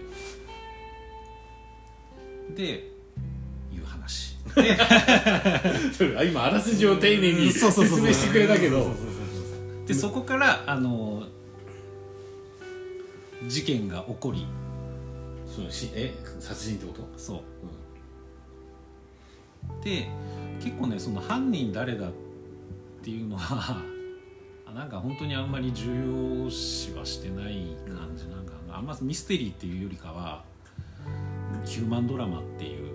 [2.56, 2.90] で
[3.72, 4.36] いう話。
[6.30, 8.92] 今あらすじを丁寧に説明してくれたけど。
[9.86, 11.22] でそこからあの
[13.46, 14.46] 事件が起こり。
[15.46, 17.08] そのしえ殺人ってこと？
[17.16, 17.42] そう。
[19.84, 20.08] で
[20.60, 22.12] 結構ねその犯人誰だっ
[23.02, 23.82] ていうのはあ
[24.74, 28.28] なんか本当にあんまり重要視はしてない感じ。
[28.28, 30.44] なんかなあんまミステリーっていうよりかは
[31.64, 32.94] ヒューマンドラマっていう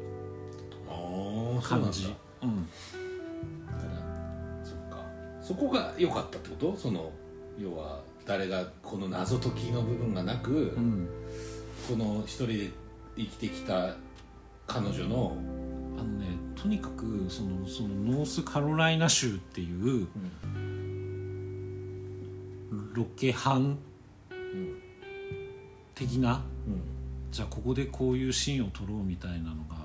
[1.61, 2.15] 感じ。
[2.41, 2.67] うん
[4.63, 5.05] そっか。
[5.41, 6.77] そこが良かったってこと？
[6.77, 7.11] その
[7.57, 11.07] 要は誰がこの謎解きの部分がなく、うん。
[11.87, 12.71] この一人で
[13.15, 13.95] 生きてきた
[14.65, 15.37] 彼女の、
[15.99, 20.07] あのねとにかくそのそのノースカロライナ州っていう
[22.95, 23.77] ロケハン？
[24.31, 24.81] うん
[25.93, 26.43] 的な？
[26.67, 26.81] うん。
[27.31, 29.75] じゃあここでこういうシーンを撮ろうみたいなのが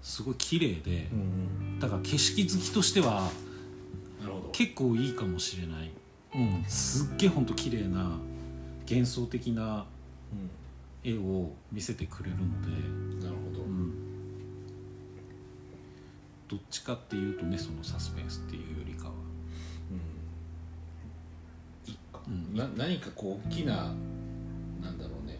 [0.00, 3.30] すごい綺麗で、うんだから景色好きとしては
[4.52, 5.90] 結構いいかもしれない、
[6.34, 8.18] うん、すっげえほんと綺麗な
[8.88, 9.84] 幻想的な
[11.04, 13.92] 絵を見せてくれるので、うんなるほど、うん、
[16.48, 19.12] どっちかっていうとねそのサスペンスっていうよりかは、
[22.28, 22.56] うん。
[22.56, 23.74] な何かこう大きな
[24.82, 25.38] なんだろうね。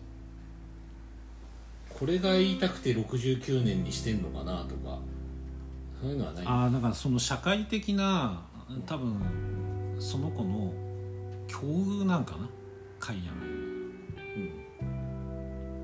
[1.91, 4.99] これが言いたくて69年にしてんのかなとか
[6.01, 6.47] そういうのはない。
[6.47, 8.43] ああだからその社会的な
[8.87, 9.21] 多分
[9.99, 10.73] その子の
[11.47, 12.49] 境遇なんかな。
[13.01, 13.39] カイヤの。
[13.43, 14.53] うん。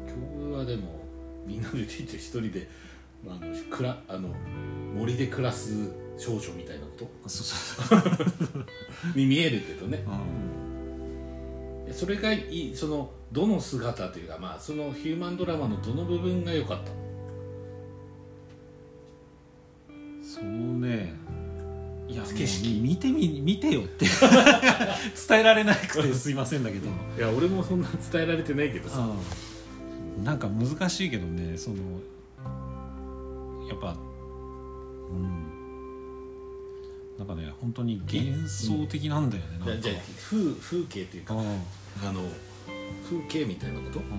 [0.07, 1.01] 境遇はでも
[1.47, 2.69] みんなで出て一人で
[3.27, 4.29] あのくらあの
[4.95, 7.29] 森で暮らす少女みたいなこと？
[7.29, 7.47] そう
[7.89, 8.67] そう。
[9.19, 10.05] に見えるけどね。
[10.07, 10.64] うん
[11.93, 16.91] それがいいそのどの姿というかまあそのヒューマンドラマのどの部分が良かった？
[16.91, 16.97] の
[20.23, 21.15] そうね。
[22.09, 22.81] いや景色。
[22.81, 24.07] 見てみ見てよって。
[25.29, 29.09] 伝えられなくてすいませんだけど、いや俺もそんな伝えられてないけどさ、
[30.19, 31.77] うん、なんか難しいけどねその
[33.69, 33.97] やっぱ
[35.11, 35.54] うん
[37.19, 39.83] なんかね本当に幻想的なんだよね、なんか。
[39.83, 39.97] じゃあ
[40.29, 41.43] 風風景というかうん。
[42.03, 42.23] あの
[43.09, 44.01] 風景みたいなこと？
[44.01, 44.07] うん。
[44.07, 44.11] う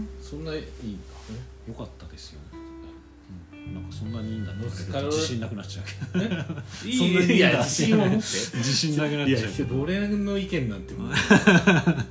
[0.00, 0.08] ん。
[0.20, 0.60] そんないい？
[0.60, 0.68] んだ
[1.66, 2.56] よかったですよ、う
[3.56, 6.24] ん、なんかそんなにいいんだって自信なくなっちゃうけど。
[6.24, 6.46] ね
[6.84, 8.16] いそんなにいいや自信を持って。
[8.16, 9.80] 自信なくなっちゃうけど。
[9.80, 11.12] 俺の意見なんてもう。
[11.12, 12.02] あの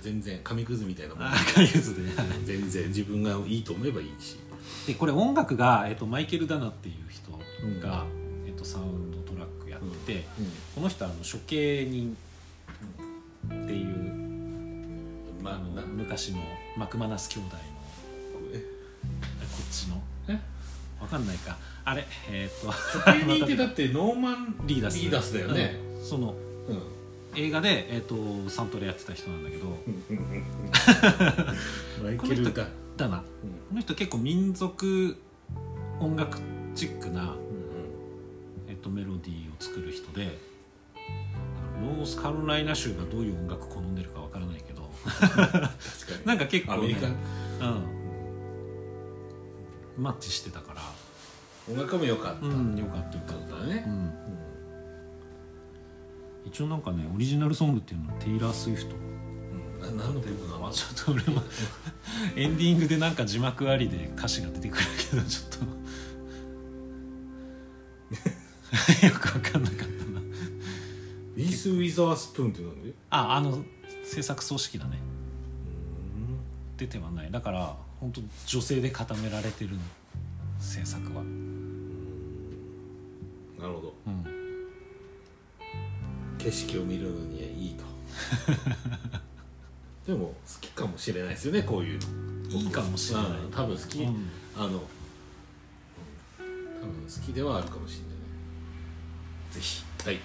[0.00, 1.24] 全然紙くずみたいなもん。
[1.24, 2.02] あかゆずで。
[2.44, 4.36] 全然自分がいいと思えばいいし。
[4.86, 8.25] でこれ音楽が、えっと、マイケル・ダナっていう人が、えっと、
[8.66, 10.24] サウンドトラックやってて、
[10.74, 12.16] この人はあの処刑人
[13.46, 13.86] っていう、
[15.44, 16.38] あのまあな昔の
[16.76, 17.62] マクマナス兄弟の
[18.52, 18.58] え？
[18.58, 18.64] こ
[19.62, 20.02] っちの。
[20.28, 20.40] え？
[21.00, 21.56] わかんないか。
[21.84, 22.72] あれえっと処
[23.12, 26.04] 刑人ってだって ノーマンリーダスリーダスだよね、うん。
[26.04, 26.34] その
[26.68, 26.82] うん。
[27.36, 28.16] 映画で、えっと
[28.48, 29.66] サントラやってた人なんだけど。
[32.02, 33.24] マイケルだ、ダナこ
[33.74, 35.16] の人結構民族
[36.00, 36.38] 音楽
[36.74, 37.36] チックな、
[38.86, 40.38] と、メロディーを作る人で
[41.82, 44.90] ノースカロライナ州がどういう音楽好んでるかわからないけど。
[46.24, 47.06] なんか結構、ね、アメリカ。
[47.06, 47.14] うん、
[49.98, 50.82] マッチしてたから。
[51.68, 53.56] 音楽も良かった、うんよかったよかった。
[53.56, 53.84] だね。
[53.86, 54.12] うん、
[56.46, 58.96] 一応なんかねオリジナルソングっていうのはテイラー・スウィフト。
[58.96, 58.98] う
[59.92, 59.96] ん。
[59.98, 60.70] な何の曲なの？
[60.70, 61.42] ちょっと俺も
[62.36, 65.66] エンディングでなんか字幕ありで歌詞が出てくるけどちょっと
[69.06, 70.20] よくわかんなかったな。
[71.36, 73.64] イース・ウィザースプーンってなんでああの
[74.04, 74.98] 制作葬式だね。
[76.76, 77.30] 出てはない。
[77.30, 79.70] だから本当女性で固められてる
[80.58, 81.22] 制作は。
[83.58, 83.94] なるほど。
[84.06, 84.24] うん。
[86.38, 87.84] 景色を見るのにはいいと。
[90.12, 92.06] でも好きかもしれないですよねこういうの。
[92.50, 93.30] いいかもしれない。
[93.30, 94.28] うん多分好き、うん。
[94.56, 94.80] あの多分
[97.02, 98.05] 好きではあるかもしれない。
[98.05, 98.05] ね
[99.50, 99.84] ぜひ。
[100.04, 100.24] はい、はい、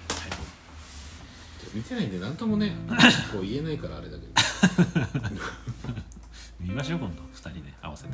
[1.74, 2.76] 見てないんで何ともね
[3.32, 4.32] こう言えないからあれだけど。
[6.60, 7.22] 見ましょう今度。
[7.34, 8.10] 2人で合わせて。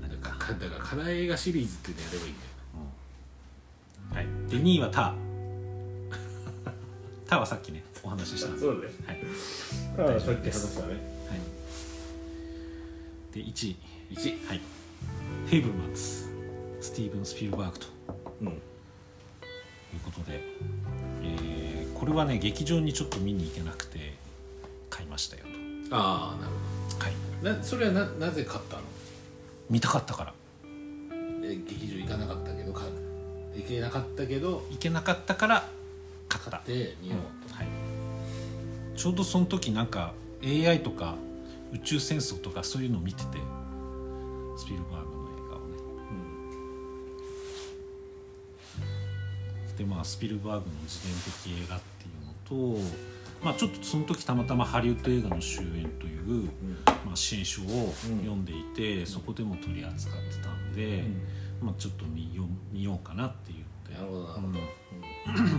[0.00, 0.52] なんかか。
[0.52, 2.48] だから課題映画シリーズっていうのやればいいんだよ。
[4.14, 4.26] はい。
[4.50, 5.14] で2位はタ
[7.26, 8.48] タはさっきねお話しした。
[8.48, 8.94] んですそうだね。
[10.10, 10.86] はい、さっき話したね。
[10.88, 10.96] はい、
[13.34, 13.76] で1位。
[14.10, 14.60] 1はい。
[15.46, 16.02] フェイブルマンズ
[16.80, 17.86] スティーブン・スピルバーグと。
[18.42, 18.62] うん
[19.94, 20.40] いうことで、
[21.22, 24.14] えーこれはね劇場にちょっと見に行けなくて
[24.88, 25.42] 買いましたよ
[25.90, 26.54] ああなる
[26.96, 27.12] とはい。
[27.40, 28.82] ほどなそれはななぜ買ったの？
[29.68, 30.34] 見たかったから。
[31.42, 32.82] え劇場行かなかったけどか
[33.56, 35.68] 行けなかったけど行けなかったから
[36.28, 36.62] 買った。
[36.64, 37.66] で見ようと、はい、
[38.96, 40.12] ちょうどその時なんか
[40.44, 41.16] AI とか
[41.72, 43.38] 宇宙戦争とかそういうのを見てて
[44.56, 45.17] スピルバーグ
[49.78, 51.24] でまあスピルバーグの自伝的
[51.64, 52.34] 映画っていうの
[52.76, 52.80] と
[53.42, 56.50] まあちょっとその時たまたまハリウッド映画の終焉という、うん。
[57.06, 61.04] まあ、支援書を読んでいて、そこでも取り扱ってたんで、
[61.62, 64.50] まあ、ちょっと見よ見ようかなっていうなるほどなるほど、う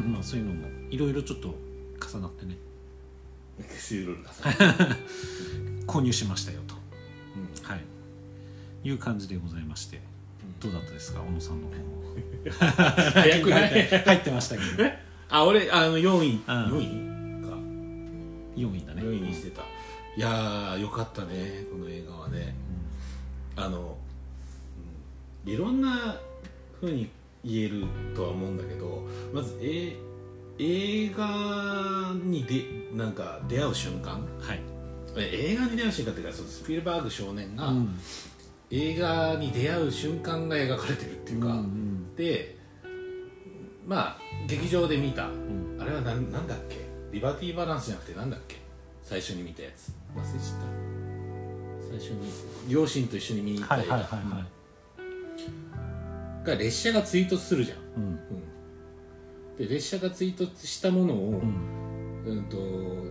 [0.09, 0.13] ん。
[0.13, 1.55] まあそういうのもいろいろちょっと重
[2.21, 2.55] なってね。
[5.85, 6.75] 購入しましたよと、
[7.35, 7.69] うん。
[7.69, 7.83] はい、
[8.87, 9.99] いう感じでございまして、
[10.59, 11.73] どうだったですか小野さんの方
[13.43, 14.89] くない 入ってましたけど。
[15.29, 16.39] あ俺あの4位、ん。
[16.45, 17.43] 4位？
[17.43, 17.55] か。
[18.55, 19.01] 4位だね。
[19.03, 19.61] 4位にしてた。
[20.15, 22.55] いやーよかったねこの映画はね。
[23.55, 23.97] あの、
[25.45, 25.53] うん。
[25.53, 26.17] いろんな
[26.79, 27.09] ふうに
[27.43, 29.95] 言えるとは思うんだけどまず、え
[30.57, 34.13] 映画にでなんか出会う瞬間？
[34.41, 34.59] はい、
[35.17, 37.99] え映画に出会う瞬間っていうかそのスピルバーグ少年が、うん
[38.71, 42.15] 映画に出会う瞬間が描かれてるっていうか、うんうん。
[42.15, 42.55] で
[43.87, 45.77] まあ劇場で見た、ん。
[45.79, 46.87] あれはなんなんだっけ？
[47.11, 48.57] リバティバランスじゃなくてなんだっけ？
[49.01, 49.91] 最初に見たやつ。
[50.15, 50.65] 忘れちゃった。
[51.89, 52.29] 最初に
[52.71, 54.45] 両親と一緒に見に行った映画、はいはいはいは
[56.43, 56.45] い。
[56.45, 58.03] が列車が追突するじゃん、うん。
[58.03, 58.07] う
[59.55, 59.57] ん。
[59.57, 61.79] で列車が追突したものを、うん。
[62.27, 62.57] うんと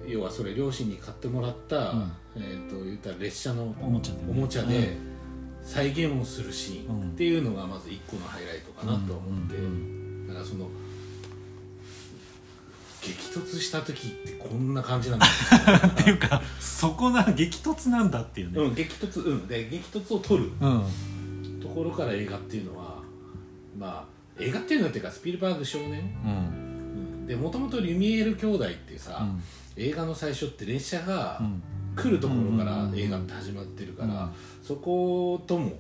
[0.07, 2.13] 要はそれ両親に買ってもらった、ん。
[2.37, 4.27] えー、と言ったら列車のおもちゃでね。
[4.31, 4.97] おもちゃで
[5.69, 7.01] 再現をするシーうん。
[7.09, 10.69] ンっていうのがまず一個のハイライトかなと思って、うんだからその
[13.01, 18.61] 激突した時ってこんな感じなんだうん っていうかそこな激突なんだっていうね。
[18.61, 19.47] うん激突うん。
[19.47, 21.61] で激突を取るうん。
[21.61, 23.03] ところから映画っていうのは
[23.79, 25.91] まあ映画っていうのはっていうかスピルバーグ少年、
[26.25, 26.31] うん。
[27.21, 29.43] うん、でもともとリュミエール兄弟ってさ、うん。
[29.77, 31.63] 映画の最初って列車がうん
[32.01, 34.31] 来るところからうん映画って始まってるから、うん。
[34.63, 35.73] そことも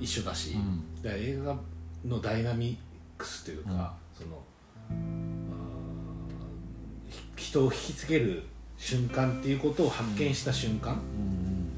[0.00, 1.02] 一緒だし、うん。
[1.02, 1.56] だから映画
[2.04, 2.76] のダイナミ
[3.16, 4.42] クスというか、その
[7.36, 8.42] 人を引きつける
[8.76, 11.68] 瞬間っていうことを発見した瞬間っうん。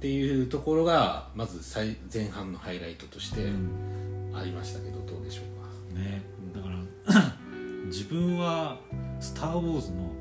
[0.00, 4.32] ていうところがまず最前半のハイライトとしてうん。
[4.34, 6.22] ありましたけどどうでしょうか、ね。
[6.54, 7.34] だから
[7.86, 8.78] 自分は
[9.18, 10.12] 「スター・ウォーズ」の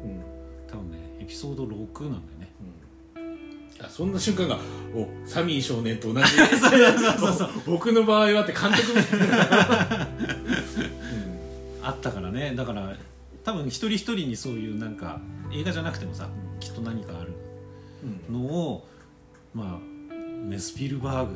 [1.27, 2.51] ピソード6なんだよね。
[3.79, 4.57] うん、あそんな瞬間が
[4.95, 6.27] おサミー少年と同じ。
[7.67, 10.07] 僕の場合はって監督みたいな、
[11.83, 12.53] あったからね。
[12.55, 12.95] だから
[13.43, 15.19] 多分一人一人にそういうなんか
[15.53, 17.33] 映画じゃなくてもさきっと何かある
[18.29, 18.33] うん。
[18.33, 18.87] のを
[19.53, 20.13] まあ
[20.49, 21.35] ねスピルバーグ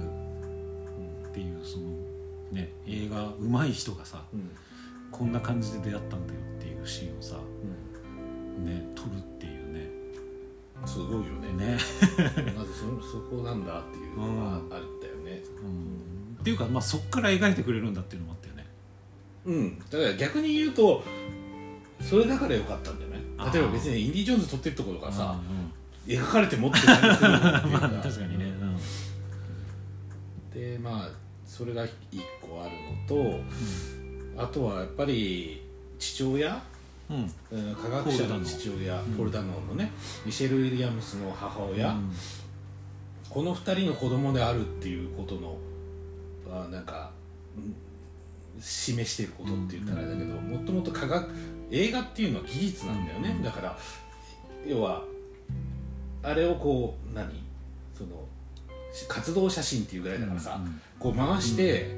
[1.30, 1.86] っていうその
[2.52, 4.50] ね映画うまい人がさうん。
[5.12, 7.36] こんな感じで出会ったんだよっていうシーンをさ
[8.58, 8.66] うん。
[8.66, 9.51] ね撮るっていうね
[10.86, 11.52] すごいよね。
[11.54, 11.78] ね、
[12.56, 15.42] まずそそこなんだっていうのがあったよね。
[15.62, 18.68] うん、っていうかまあそっから描いてくれるんだっていうのもあったよね。
[19.46, 19.80] うん。
[19.80, 21.04] だから逆に言うと
[22.02, 23.22] それだからよかったんだよね。
[23.54, 25.40] 例えば別にインディ・ジョーンズ撮ってるところがさ
[26.08, 28.54] うん描かれてもって感じするっていううんまあか確かにね、
[30.54, 31.10] でまあ
[31.46, 32.72] それが一個ある
[33.16, 33.36] の
[34.36, 35.62] とあとはやっぱり
[36.00, 36.62] 父親
[37.12, 37.76] うん。
[37.76, 39.92] 科学者の父親ポール・ダノンのね
[40.26, 42.12] ミシェル・ウィリアムスの母親、うん。
[43.30, 45.58] この2人の子供であるっていうことの
[46.50, 47.12] あなんか
[47.58, 47.76] うん
[48.60, 51.30] 示していることって言ったらあれだけどもともと科学
[51.72, 53.78] 映画っていうのは技術なんだよね、だから
[54.68, 55.04] 要は
[56.22, 57.42] あれをこう何？
[57.98, 58.10] その
[58.94, 60.82] し活動写真っていうぐらいだからさ、うん。
[61.00, 61.96] こう回して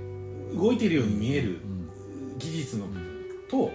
[0.54, 2.38] 動いてるように見えるうん。
[2.38, 3.72] 技術の部分と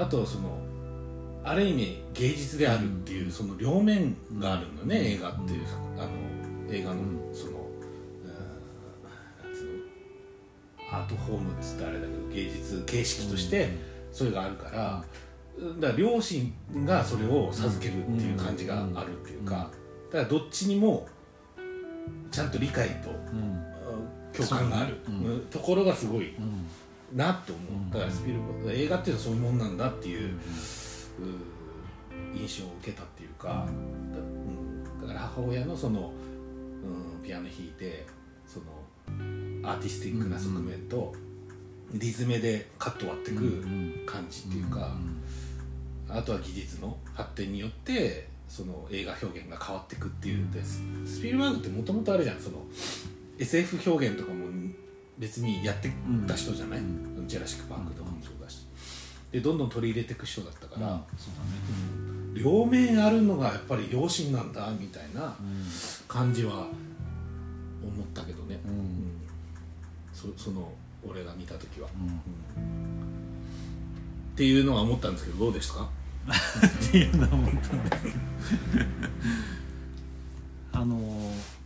[0.00, 0.58] あとその
[1.44, 5.64] ある意味芸術であるっていうその両面があるのね、映画っていう
[5.96, 7.66] あの映画のその、
[10.92, 13.70] アートフォームっつったらあれだけど芸術形式として
[14.12, 15.04] それがあるから、
[15.80, 16.52] だから両親
[16.84, 19.70] がそれを授けるっていう感じがあるっていうか、
[20.12, 21.08] だからどっちにも
[22.30, 23.64] ちゃんと理解とうん。
[24.30, 24.94] 共感がある、
[25.50, 26.66] ところがすごいうん
[27.12, 27.92] なって思う。
[27.92, 30.38] だからスピルバーグ映画っていうのはそういうもんなんだっていう、う
[32.36, 33.66] 印象を受けたっていうか、
[35.00, 36.12] だ,、から母親のその、
[36.84, 38.06] うん、ピアノ弾いて
[38.46, 38.66] その
[39.68, 41.14] アーティスティックな側面と、
[41.92, 44.94] リズムでカット割っていくうん感じっていうか、
[46.08, 50.50] あとは技術の発展によってその映画表現が変わっていくっていう。
[50.50, 52.58] ですスピルバーグってもともとあれじゃんその
[53.38, 54.37] SF 表現とかも
[55.18, 55.90] 別にやって
[56.26, 57.24] た人じゃない、うん。
[57.26, 58.66] ジェラシック・パークとかもそうだし、
[59.32, 59.58] でどん。
[59.58, 59.70] どん。
[59.70, 60.92] 取り入れていく人だったから、うん。
[61.18, 64.52] そうだね両面あるのがやっぱり両親なん。
[64.52, 65.66] だみたいなうん。
[66.06, 66.52] 感じは
[67.82, 68.76] 思ったけどね、ううん。
[68.76, 69.20] ん。
[70.14, 70.70] そその
[71.08, 72.08] 俺が見た時は、うん。
[72.08, 72.10] っ
[74.36, 75.12] ていうのは思ったん。
[75.14, 75.88] ですけどどうですか
[76.88, 77.84] っていうのは思ったん。
[77.90, 78.04] です
[80.72, 81.57] あのー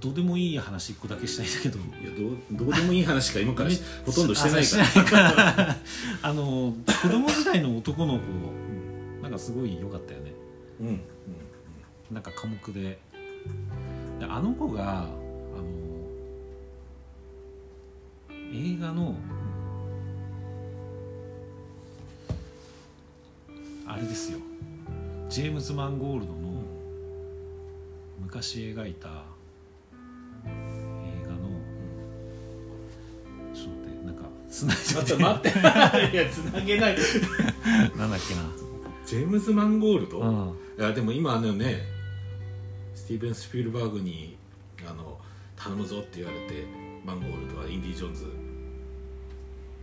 [0.00, 1.78] どうでもいい話一個だけしたいんだけど。
[1.78, 4.64] いやどうどうでもいい話か今からしほとんどしてない
[5.06, 5.76] から。
[6.22, 8.22] あ のー子供時代の男の子
[9.22, 10.32] なんかすごい良かったよね。
[10.80, 11.00] うんうん
[12.12, 12.80] なんか科目で。
[12.80, 12.98] で
[14.28, 15.12] あの子があの
[18.52, 19.16] 映画の
[23.86, 24.38] あれですよ。
[25.28, 26.62] ジェームズ・マンゴールドの
[28.20, 29.21] 昔描いた
[34.52, 35.58] つないちょっでと待って。
[36.12, 36.96] いやつなげない。
[37.96, 38.42] なんだっけな。
[39.06, 40.54] ジェームズ・マンゴールド、いうん。
[40.84, 41.82] やでも今あのね
[42.94, 44.36] スティーブン・スピルバーグに
[44.88, 45.18] あの
[45.56, 46.66] 頼むぞって言われて
[47.04, 48.26] マンゴールドはインディ・ジョーンズ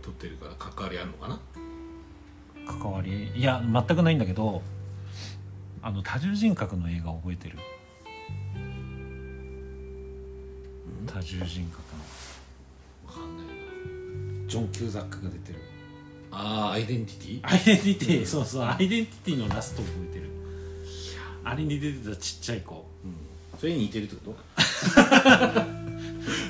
[0.02, 1.40] 撮ってるから関わりあるのかな？
[2.80, 3.30] 関わり？
[3.34, 4.62] いや全くないんだけど
[5.82, 7.58] あの多重人格の映画覚えてる？
[11.06, 12.02] 多重人格の
[14.50, 15.60] ジョン・キューザックが出てる。
[16.32, 17.52] ああアイデンティティ？
[17.52, 18.26] アイデンティティ。
[18.26, 18.62] そうそう。
[18.62, 20.28] アイデンティティのラスト覚えてる。
[21.44, 22.84] あれに出てたちっちゃい子。
[23.58, 24.36] それに似てるってこと？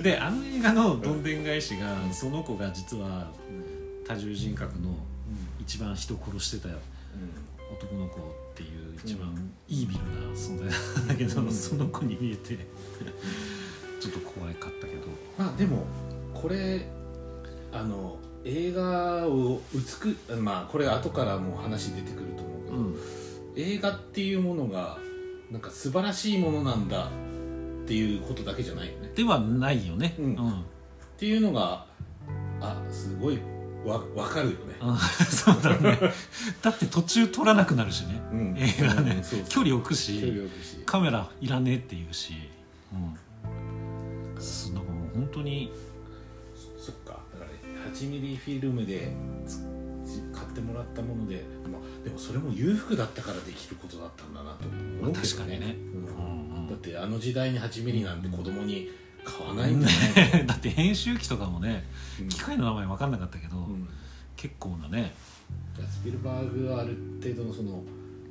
[0.02, 3.30] であの映画のどんでん返しがその子が実は
[4.06, 4.96] 多重人格の
[5.60, 6.74] 一番人殺してた
[7.72, 8.20] 男の子っ
[8.54, 11.52] ていう一番イービルな存在なんだけど、うん。
[11.52, 12.56] その子に見えて
[14.00, 15.06] ちょっと怖かったけど。
[15.38, 15.84] まあでも
[16.34, 16.86] これ
[17.72, 22.96] あの映画を美くまあこれ後からもう話出てくると思うけど、うん。
[23.56, 24.98] 映画っていうものが
[25.50, 27.10] なんか素晴らしいものなんだ
[27.84, 29.10] っていうことだけじゃないよね。
[29.14, 30.14] ではないよね。
[30.18, 30.34] うん。
[30.34, 30.36] っ
[31.18, 31.84] ていうのが
[32.60, 33.38] あすごい
[33.84, 34.96] わ分かるよね、うん。
[35.26, 35.98] そうだね。
[36.62, 38.22] だって途中撮らなくなるしね。
[38.32, 38.56] うん。
[38.58, 39.16] 映画ね。
[39.16, 39.48] うんそうそう。
[39.48, 40.76] 距離置く距し離置くし。
[40.86, 42.34] カメラいらねえって言うし。
[42.92, 43.14] うん。
[44.74, 45.72] なんかもう本当に
[46.78, 47.19] そっか
[47.92, 49.12] 8ミリフィルムで
[49.46, 49.60] つ
[50.32, 55.76] 買ってもらったもので、まあ、でもそれも裕福だったからできることだったんだなと思う確かにね。
[55.94, 56.06] うん。
[56.06, 56.68] うんうん。
[56.68, 58.90] だってあの時代に8ミリなんて子供に
[59.24, 60.44] 買わないんじゃないね。
[60.48, 61.84] だって編集機とかもね
[62.20, 62.28] うん。
[62.28, 63.88] 機械の名前分かんなかったけど、うん。
[64.36, 65.14] 結構なね。
[65.88, 67.82] スピルバーグはある程度のその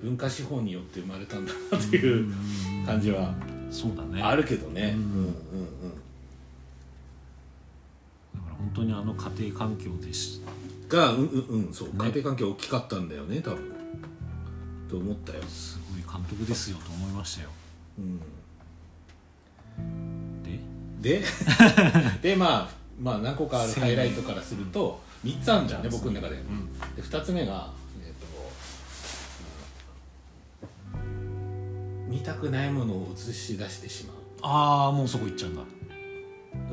[0.02, 2.34] 文化資本によって生まれたんだなっていう
[2.86, 3.34] 感じは
[3.70, 5.79] そうだねあるけどね、うんうん
[8.60, 10.42] 本当にあの家庭環境でし
[10.88, 11.94] がうんうんうんそう、ね。
[11.98, 13.72] 家庭環境大きかったんだよね多分。
[14.90, 17.50] と思ったよ、すごい監督ですよと思いましたよ。
[18.00, 18.20] うん、
[20.44, 21.20] で？
[21.20, 21.24] で？
[22.22, 26.42] でまあまあ何個かあるハイライトからすると3つあるんじゃんね僕の中で,、で
[27.02, 27.72] 2つ目が、
[28.04, 28.26] えーと
[30.96, 34.16] うん見たくないものを映し出してしまう。
[34.42, 35.62] ああもうそこ行っちゃうんだ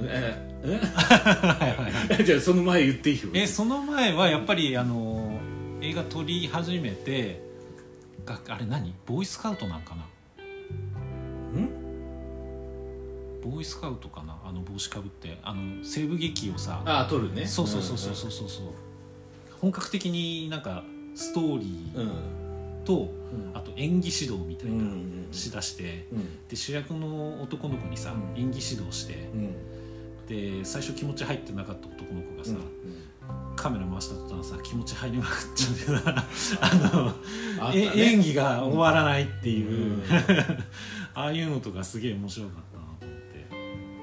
[0.02, 0.66] ええ。
[0.66, 2.24] はいはいはい。
[2.24, 3.28] じゃあその前言っていいよ。
[3.34, 5.38] えその前はやっぱりあの
[5.80, 7.40] 映画撮り始めて
[8.24, 8.94] があれ何？
[9.06, 10.02] ボーイスカウトなんかな？
[10.02, 11.68] ん？
[13.42, 14.36] ボーイスカウトかな？
[14.44, 15.38] あの帽子かぶって。
[15.42, 16.82] あの西部劇をさ。
[16.84, 17.46] ああ撮るね。
[17.46, 18.48] そうそうそうそうそうそう。
[18.48, 18.66] そう
[19.60, 20.82] 本格的になんか
[21.14, 22.08] ストーリうん。
[22.08, 22.12] ー
[22.84, 23.56] と、うん。
[23.56, 25.32] あと演技指導みたいうんうなん。
[25.32, 26.48] しだして、うん。
[26.48, 28.40] で主役の男の子にさ、うん。
[28.40, 29.14] 演技指導して。
[29.34, 29.54] うん
[30.26, 32.52] で最初気持ち入ってなかった男の子がさ、
[33.54, 37.92] カメラ回した途端さ気持ち入りまくっちゃってさ あのあったね。
[37.94, 40.02] え演技が終わらないっていう、うん。
[41.14, 43.38] ああいうのとかすげえ面白かったなと思って。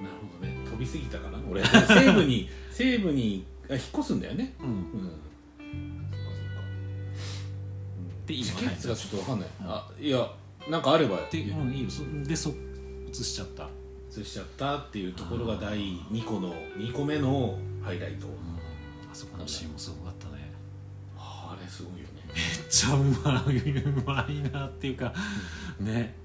[0.01, 0.69] なるほどね。
[0.69, 1.39] 飛びすぎたかな。
[1.49, 4.55] 俺西部に 西部にあ引っ越すんだよね。
[4.59, 4.67] うん。
[4.67, 5.11] うん。
[8.25, 9.49] で今時系列がちょっとわかんない。
[9.61, 10.31] あいや
[10.69, 11.19] なんかあれば。
[11.29, 11.89] で、うん、いいよ。
[11.89, 12.53] そでそ
[13.09, 13.69] 映しちゃった、
[14.21, 18.27] 映しちゃったっていうところが第2個の2個目のハイライト。
[18.27, 18.33] うん、
[19.11, 20.51] あそこのシーンもすごかったね。
[21.17, 22.23] あれすごいよね。
[22.27, 25.13] めっちゃうまいうまいなっていうか
[25.79, 26.15] ね。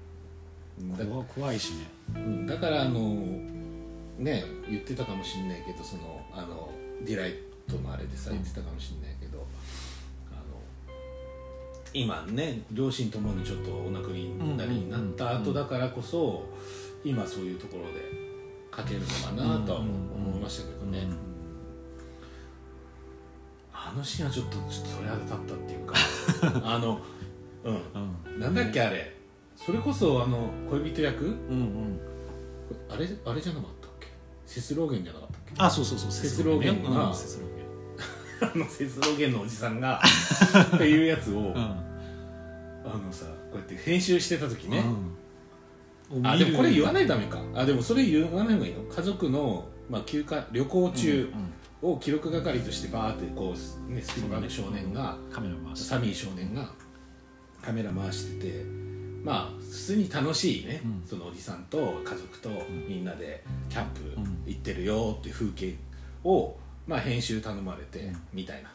[0.97, 1.87] だ怖怖いしね。
[2.15, 2.45] うん。
[2.45, 2.99] だからあの
[4.17, 6.69] ね言ってたかもしれないけどそのあの
[7.03, 7.35] ディライ
[7.67, 9.45] トのあれでさ言ってたかもしれないけど、
[10.31, 10.93] あの
[11.93, 16.45] 今ね両親ともにちょっとお亡くなりになった後だからこそ
[17.03, 17.89] 今そういうところで
[18.75, 19.87] 書けるのかなとは思
[20.37, 21.17] いましたけどね、うん。
[23.73, 25.95] あのシーンはちょっとちょっとそれは立ったっていうか。
[26.63, 26.99] あの
[27.63, 27.75] うん。
[28.33, 28.39] うん。
[28.39, 29.15] なんだっけあれ。
[29.55, 31.25] それこそあの恋人役？
[31.25, 31.99] うんうん。
[32.89, 34.07] あれあれじゃなかったっけ？
[34.45, 35.53] セス・ローゲンじゃなかったっけ？
[35.57, 36.11] あそうそうそう。
[36.11, 36.83] セス・ローゲン。
[36.83, 37.65] がうんセスローゲン。
[38.41, 40.01] あ のセスローゲンのおじさんが
[40.75, 41.55] っていうやつを、うん。
[41.57, 41.85] あ
[42.85, 45.15] のさこうやって編集してた時ね、うん
[46.23, 47.39] あでもこれ言わないないとダメか。
[47.53, 51.33] あでもそれ言わない方がいいの家族の、まあ、休暇旅行中
[51.81, 55.85] を記録係としてバーってこう、ね、スピルバーグ少年が、カメラ回して。
[55.85, 56.71] サミー少年が
[57.61, 58.65] カメラ回してて
[59.23, 61.03] まあ普通に楽しいね、うん。
[61.05, 62.49] そのおじさんと家族と
[62.87, 65.75] みんなでキャンプうん行ってるよっていう風景
[66.23, 66.55] を、
[66.87, 68.21] まあ、編集頼まれて、うん。
[68.33, 68.71] みたいな。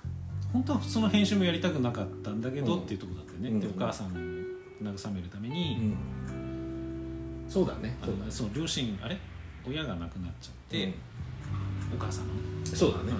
[0.52, 3.60] 本当はその編集もやりたくなかったんだけど、うんっていうところだったよね、うん。
[3.60, 4.10] でお母さんを
[4.82, 6.43] 慰めるために、うん
[7.48, 7.96] そうだね。
[8.02, 9.16] あのその両親あれ？
[9.66, 10.92] 親が亡くなっちゃって、
[11.94, 12.34] お母さんの。
[12.34, 13.18] ねそうだね、うん。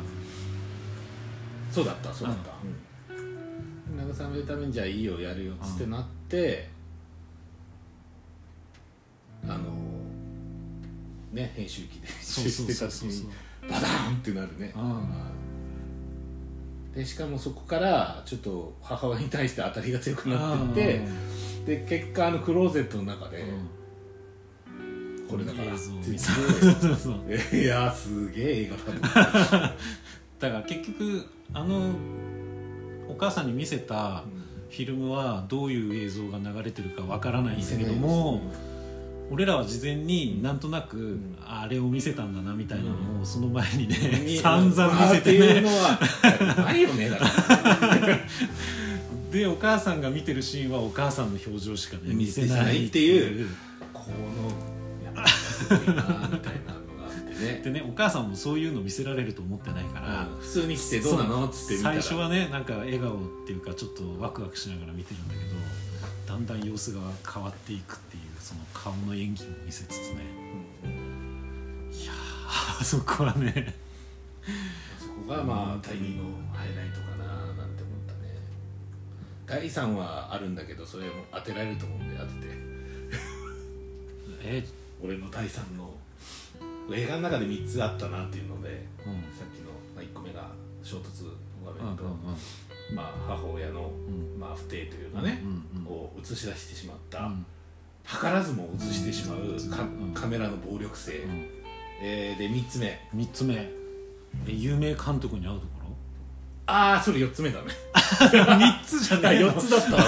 [1.72, 2.50] そうだったそうだった、
[3.14, 3.20] うん。
[4.10, 6.68] 慰めるためにじゃあいいよやるよっつってなって、
[9.44, 9.58] あの
[11.32, 12.90] ね編集機で編そうそう集してそう。
[12.90, 13.28] そうた時に
[13.70, 14.80] バダーンってなるね、う
[16.90, 16.94] ん。
[16.94, 21.00] でしかもそこからちょっと母親に対して当たりが強くなってって
[21.78, 23.42] で結果あのクローゼットの中で、
[25.28, 25.72] これだから。
[25.72, 27.18] 映像をって言っ見せそうそう
[27.50, 29.18] ていやーすげえ映画だと思った、
[30.38, 31.90] だから結局あの
[33.08, 34.24] お母さんに見せた
[34.70, 38.42] フィルムはどういう映像が流れてるかわからないんだけども、
[39.30, 41.36] 俺らは事前になんとなく、ん。
[41.46, 45.60] あれを見せたんだなみたいなのをその前にね、に散々見せてね。
[45.60, 45.98] のは
[46.56, 48.18] ないよねだから。
[49.30, 53.48] でお母さんが見てるシーンはお母さんの表情しかね見せないっていう。
[53.92, 54.73] この
[55.64, 57.60] すごいなみたいなのがあってね。
[57.64, 65.56] でねお母さんもそういうの見せられると思ってないから、普通に来てどうなのっつって最初はねなんか笑顔っていうかちょっとワクワクしながら見てるんだけど
[66.26, 67.00] だんだん様子が
[67.32, 70.16] 変わっていくっていうその顔の演技も見せつつね。
[70.84, 70.90] うん。
[70.90, 73.74] うんいやーあそこはね。
[74.98, 78.36] そこがまあ第2のハイライトかななんて思ったね。
[79.46, 82.74] 第3はあるんだけどそれも当てられると思うんで当てて。
[84.46, 84.66] え
[85.04, 85.94] 俺の第3の
[86.90, 89.12] 映画の中で3つあったなっていうのでうん。
[89.36, 90.48] さっきの、まあ、1個目が
[90.82, 91.24] 衝突
[91.64, 92.04] 場うん面と、
[92.94, 94.40] まあ、母親の、うん。
[94.40, 95.42] まあ、不貞というかね、
[95.86, 97.46] を映し出してしまった、うん。
[98.06, 99.38] 図らずも映してしまう
[100.14, 101.48] カ,、メラの暴力性、うん。
[102.02, 103.00] えーで3つ目。
[103.14, 103.54] 3つ目。
[104.46, 105.96] え有名監督に会うところ？
[106.66, 107.66] ああそれ4つ目だね。
[107.94, 110.02] 3つじゃあないの4つだったわ。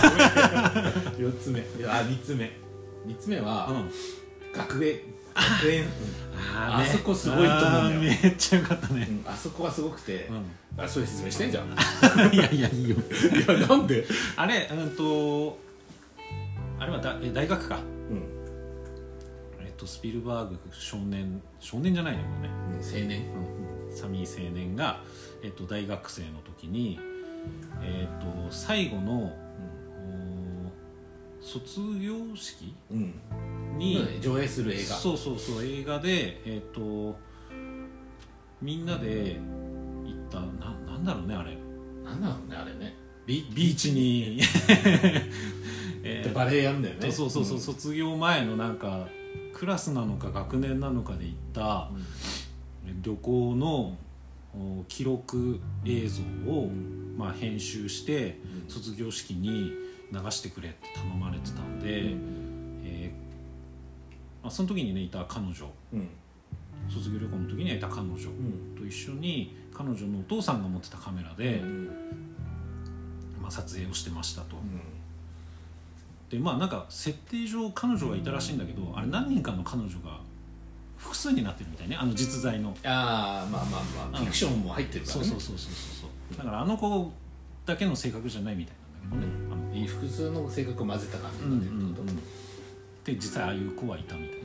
[1.17, 1.61] 4つ目。
[1.87, 2.51] あ3つ目。
[3.07, 3.91] 3つ目は、うん
[4.57, 5.01] 学園
[5.35, 5.85] 学園、
[6.57, 8.01] あーねあそこすごいと思うんだよ。
[8.01, 9.07] めっちゃよかったね。
[9.09, 11.67] うんあそこはすごくて、うあそれ説明してんじゃん。
[12.33, 12.97] いやいやいいよ。
[13.49, 15.59] やなんで、あれうんと
[16.79, 17.77] あれはだえ大学か。
[18.11, 18.23] うん。
[19.61, 23.25] えっとスピルバーグ少年少年じゃないねもうね、うん、青年？
[23.91, 25.03] うん、サミー青年が、
[25.43, 26.99] えっと、大学生の時に、
[27.83, 29.46] えっと、最後のお
[31.47, 32.75] 卒業式？
[32.91, 33.15] うん、
[33.79, 34.21] に、うん。
[34.21, 34.97] 上映する映画。
[34.97, 37.17] そうそうそう映画でえっ、と
[38.61, 39.39] みんなで
[40.05, 41.57] 行ったななんだろうねあれ。
[42.05, 42.95] なんだろうねあれね。
[43.27, 43.93] ビビーチ。
[43.93, 44.41] に。
[46.03, 47.13] えバレエやんだよね。
[47.13, 49.09] そうそうそう、卒業前のなんか
[49.53, 51.91] クラスなのか学年なのかで行った
[53.03, 53.97] 旅行の
[54.55, 56.71] お記録映像を、
[57.17, 58.71] まあ、編集してうん。
[58.71, 59.73] 卒業式に
[60.13, 61.87] 流してくれって頼まれてたんで、
[62.85, 63.17] えー
[64.43, 65.53] まあ、その時にねいた彼女。
[65.93, 66.09] うん。
[66.89, 68.77] 卒業旅行の時にはいた彼女うん。
[68.79, 71.87] と一緒に彼女のお父さんが持ってたカメラで、うん。
[73.43, 74.81] まあ、撮影をしてましたと、うん。
[76.31, 80.21] でまあなんか設定上彼女がいたらしいんだけどあれ何人かの彼女が
[80.97, 81.97] 複数になってるみたいね。
[81.97, 82.77] あの実在の。
[82.85, 83.81] ああまあまあ
[84.13, 85.25] まあフィクションも入ってるからね。
[85.25, 87.13] そうそうそうそうそうだからあの子
[87.65, 88.77] だけの性格じゃないみたい
[89.11, 92.19] なんだけどね、あのいい複数の性格を混ぜた感じうんにうんなってるってこ
[93.05, 94.39] とで実際ああいう子はいたみたい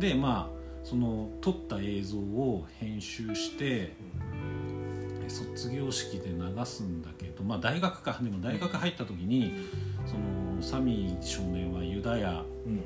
[0.00, 3.92] で、でまあその撮った映像を編集して
[5.24, 8.18] え卒業式で流すんだけど、まあ、大学か。
[8.22, 9.52] でも大学入った時に
[10.06, 12.82] そのサミー少年はユダヤうん。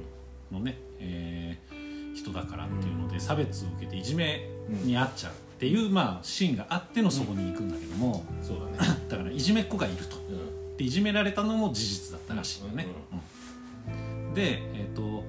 [0.50, 1.82] のね、えー
[2.14, 4.46] 人だからっていうので差別を受けていじめ
[4.84, 8.98] に遭っちゃうっていう、まあ、シーンがあってのそこに行くんだけども、そうだね。
[9.08, 10.16] だからいじめっ子がいると。
[10.16, 10.41] うん
[10.82, 15.24] でいじめられたのも事実だったらしいよね、うんで、えー、と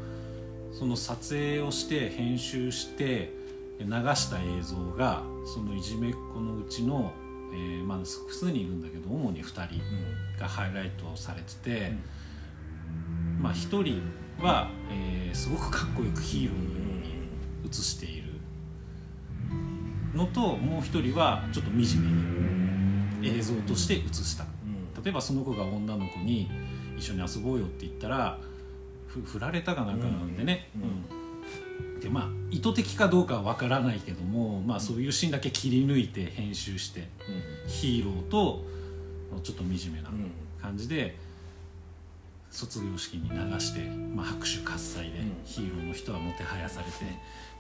[0.71, 3.33] その撮影をして編集して
[3.79, 3.85] 流
[4.15, 7.11] した映像がそのいじめっ子のうちの、
[7.51, 9.81] えーまあ、複数人いるんだけど主に2人
[10.39, 11.91] がハイライトされてて、
[13.41, 14.01] まあ、1人
[14.41, 16.69] は、えーすごくかっこよくヒーローのよ
[17.63, 18.33] うに映している。
[20.13, 21.79] のともう1人はちょっと惨
[23.19, 24.45] めに映像として映した
[25.03, 26.49] 例えばその子が女の子に
[26.97, 28.39] 一緒に遊ぼうよって言ったら
[29.07, 31.99] ふ振られたかなんかなんでね、うんうん。
[31.99, 37.07] でまあ意図的かどうかは分からないけども、まあ、そういうシーンだけ切り抜いて編集して
[37.67, 38.63] ヒーローと
[39.43, 40.09] ちょっと惨めな
[40.61, 41.17] 感じで
[42.49, 43.81] 卒業式に流して、
[44.15, 45.33] まあ、拍手喝采でうん。
[45.43, 46.85] ヒーローの人はもてはやされ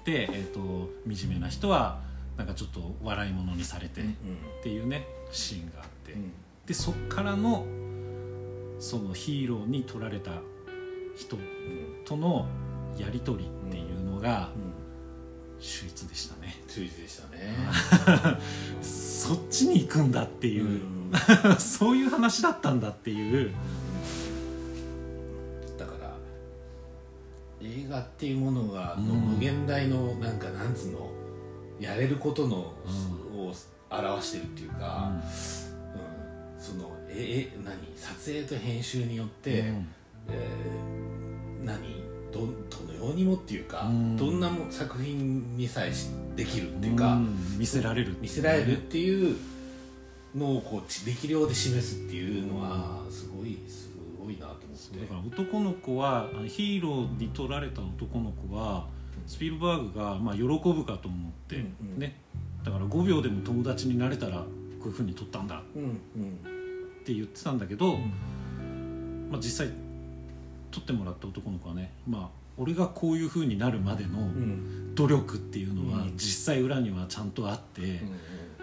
[0.05, 2.01] てで、えー、と惨めな人は
[2.37, 4.05] なんかちょっと笑い物にされてっ
[4.63, 6.13] ていうねシーンがあって。
[6.65, 7.65] でそっからの
[8.79, 10.31] そのヒーローに取られた
[11.15, 11.37] 人
[12.05, 12.47] との
[12.97, 14.49] やり取りっていうのが
[15.59, 17.55] 秀逸でしたね、ついでしたね。
[18.81, 20.81] そっちに行くんだっていう、
[21.57, 23.51] そういう話だったんだっていう。
[25.77, 26.17] だから
[27.61, 29.05] 映画っていうものが、うん。
[29.05, 31.09] 無限大のなんかなんつうの
[31.79, 32.73] やれることの、
[33.33, 33.53] うを
[33.89, 35.62] 表してるっていうか、うん
[36.63, 37.75] そのええ何？
[37.97, 39.87] 撮影と編集によって、うん。
[40.29, 41.77] えー何？
[42.31, 44.15] どどのようにもっていうか、うん。
[44.15, 46.07] どんなも作品にさえし
[46.37, 47.57] できるっていうか、ん。
[47.59, 49.35] 見せられる見せられるっていう
[50.33, 55.01] のをこうち力量で示すっていうのはすごいすごいなと思って。
[55.01, 58.87] だから男の子はヒーローに取られた男の子は
[59.27, 61.65] スピルバーグがまあ喜ぶかと思って、
[61.97, 62.15] ね。
[62.63, 64.45] だから5秒でも友達になれたら
[64.83, 65.61] こういうふうに撮ったんだっ
[67.05, 67.97] て言ってたんだけど、
[69.31, 69.73] まあ、実際
[70.71, 74.93] 撮ってもらった男の子はね、まあ、俺がこういうふうになるまでのうん。
[74.95, 76.17] 努力っていうのはうん。
[76.17, 77.99] 実際裏にはちゃんとあって、うん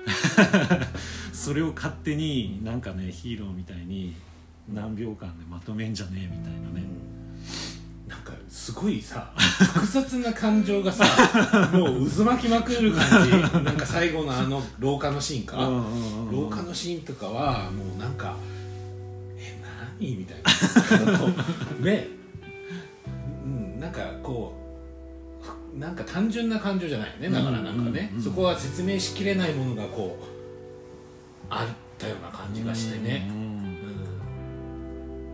[1.33, 4.15] それを勝手になんかねヒーローみたいに
[4.73, 6.85] 何秒間でまとめんじゃねえみたいなね、
[8.11, 11.05] なんかすごいさ複雑な感情がさ
[11.73, 13.31] もう渦巻きまくる感じ。
[13.31, 15.57] なんか最後のあの廊下のシーンか、
[16.33, 18.35] 廊下のシーンとかはもうなんか
[19.39, 19.57] 「え
[20.01, 20.43] 何?」みたい
[21.07, 21.19] な。
[21.81, 22.09] ね。
[23.45, 27.31] うんなんかこうなんか単純な感情じゃないよね。
[27.31, 30.25] だからなんかね、そこは説明しきれないものがこう
[31.49, 33.50] あったような感じがしてね、うんうん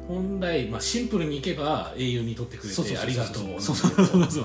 [0.09, 4.45] 本来、まあ、シンプルにいけば英雄に取ってくれてありがとうそうそうそうそうそう。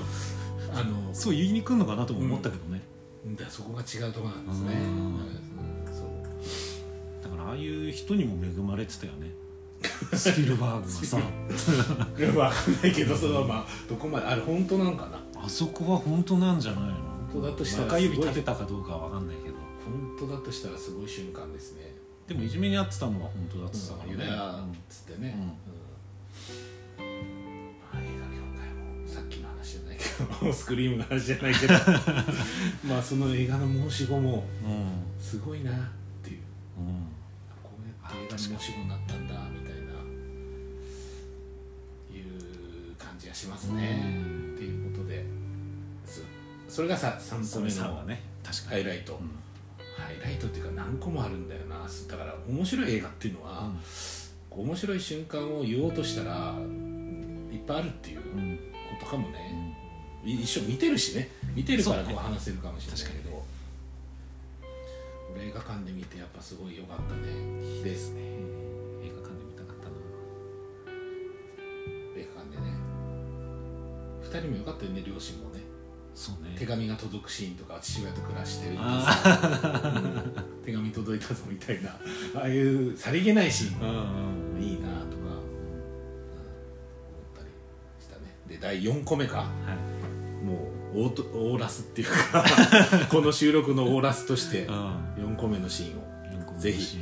[0.74, 2.80] あのそう言いに来るのかなとも思ったけどね、
[3.36, 5.16] だそこが違うところなんですね、うん。
[7.22, 9.30] だからああいう人にも恵まれてたよね。
[10.14, 11.18] スピルバーグはさ。
[12.18, 15.42] いやわかんないけどそれはまあどこまであれ本当なんかな？
[15.44, 16.94] あそこは本当なんじゃないの？
[17.32, 19.56] 本当だとしたら中指立てたかどうかは分かんないけど。
[19.84, 21.91] 本当だとしたらすごい瞬間ですね
[22.26, 25.36] でもいじめにあってたのは本当だってたからね、ユダヤっつってね、
[26.96, 30.04] まあ映画業界もさっきの話じゃないけ
[30.46, 30.52] ど。
[30.54, 31.74] スクリームの話じゃないけど。
[32.88, 35.22] まあその映画の申し子もうん。
[35.22, 35.74] すごいなっ
[36.22, 36.38] ていう。
[36.78, 37.08] うん
[37.62, 39.80] こうやって映画の申し子になったんだみたいな。
[42.16, 44.54] いう感じがしますね、うん。
[44.54, 45.26] っていうことで。
[46.06, 46.22] そ
[46.68, 48.04] それがさ3そ個目の
[48.68, 49.41] ハイライト、うん
[50.02, 51.86] ハイライトっていうか何個もあるんだよな。
[52.08, 53.70] だから面白い映画っていうのは、
[54.50, 56.54] こう面白い瞬間を言おうとしたら
[57.50, 58.38] いっぱいあるっていううん。
[58.38, 59.74] うんことかもね、
[60.24, 61.28] い一緒見てるしね。
[61.54, 63.42] 見てるからこう話せるかもしれないけど、
[65.34, 67.82] 俺映画館で見てやっぱすごい良かったね。
[67.82, 68.20] ですね。
[69.02, 69.96] 映画館で見たかったな。
[72.16, 72.76] 映画館でね。
[74.22, 75.50] 2人も良かったよね両親も。
[75.50, 75.51] ね
[76.14, 76.54] そうね。
[76.58, 78.76] 手紙が届くシーンとか父親と暮らしてる
[80.64, 81.90] 手紙届いたぞみたいな。
[82.40, 84.62] ああいうさりげないシーン。
[84.62, 84.98] いいなとか、うん。
[84.98, 85.42] 思っ
[87.34, 87.48] たり
[88.00, 88.34] したね。
[88.48, 89.38] で第4個目か。
[89.38, 90.44] はい。
[90.44, 92.44] もうオートオーラスっていうか
[93.10, 94.74] この収録のオーラスとしてうん。
[95.34, 96.12] 4個目のシーンを
[96.58, 96.98] ぜひ。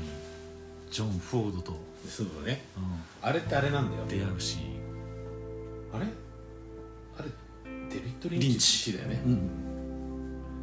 [0.91, 1.77] ジョン・フォードと、
[2.09, 2.63] そうだね。
[2.77, 2.81] う
[3.23, 5.95] あれってあれなんだよん、出会うシーン。
[5.95, 6.07] あれ？
[7.91, 9.23] デビッド・リンチだよね。
[9.27, 9.35] うん。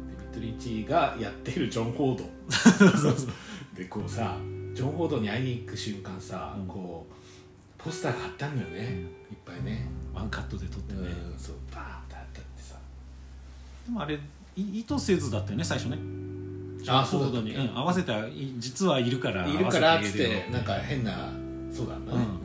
[0.08, 2.24] デビッド・リンチがやっているジョン・フォード。
[3.76, 4.36] でこうさ
[4.74, 6.66] ジョン・フォードに会いに行く瞬間さ、うん。
[6.66, 7.12] こう
[7.82, 8.80] ポスターが貼ってあるのよね、
[9.30, 11.04] いっぱいね、ワンカットで撮ってうん。
[11.04, 12.74] ね、そうバーッと貼ってあってさ。
[13.86, 14.20] でもあれい
[14.80, 15.96] 意図せずだったよね最初ね。
[15.96, 17.72] あジョンフォードに、そうだったっけ。
[17.72, 21.30] うん合わせてい実はいるからいるからっつってなんか変な
[21.72, 22.40] そうだな、うん。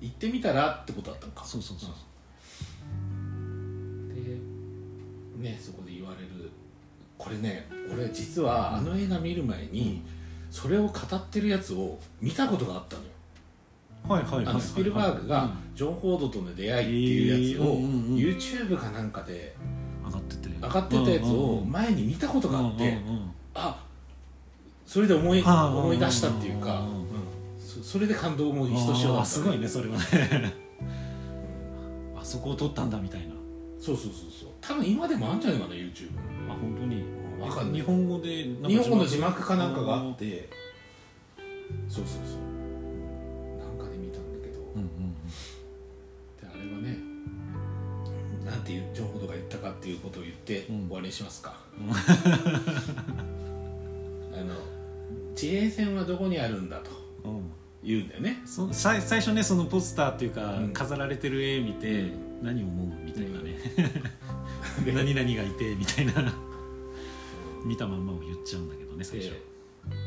[0.00, 1.44] 行ってみたらってことだったのか。
[1.44, 1.90] そうそうそう。
[1.90, 1.94] で
[5.44, 6.50] ねそこで言われる。
[7.16, 10.02] これね俺実はあの映画見る前に、
[10.50, 13.08] それを語ってるやつを見たことがあったのよ。
[14.06, 19.54] あのスピルバーグがジョン・フォードとの出会いっていうやつを YouTube かなんかで
[20.04, 22.98] 上がってて上がってたやつを前に見たことがあって
[23.54, 23.82] あ
[24.84, 27.04] それで思い思い出したっていうかうん。
[27.58, 29.24] そそれで感動もひとしおだった。
[29.24, 30.54] すごいねそれはね。
[32.20, 33.33] あそこを撮ったんだみたいな
[33.84, 34.48] そうそうそうそう。
[34.62, 36.08] 多分今でもあるんじゃないかな YouTube
[36.48, 37.04] あ本当に。
[37.38, 37.80] わかんない。
[37.80, 40.48] 日本語で日本語の字幕かなんかがあって。
[41.86, 42.40] そうそうそう。
[43.58, 44.88] なんかで見たんだけど、うんうん
[46.40, 46.96] であれはね
[48.50, 50.86] なんていうジョン・フォードが言ったかっていうことを言ってうん。
[50.86, 51.80] 終わりにしますか、 あ
[54.36, 54.54] の
[55.34, 56.90] 地平線はどこにあるんだと
[57.24, 57.36] うん。
[57.36, 57.50] うん
[57.82, 58.40] 言うんだよね。
[58.46, 60.72] そ最最初ねそのポスターっていうか、うん。
[60.72, 63.58] 飾られてる絵見て、うん何を思うみたいなね、
[64.84, 66.32] で何々がいてみたいな。
[67.64, 69.30] 見たまんまを言っちゃうんだけどね最初。
[69.30, 69.40] で、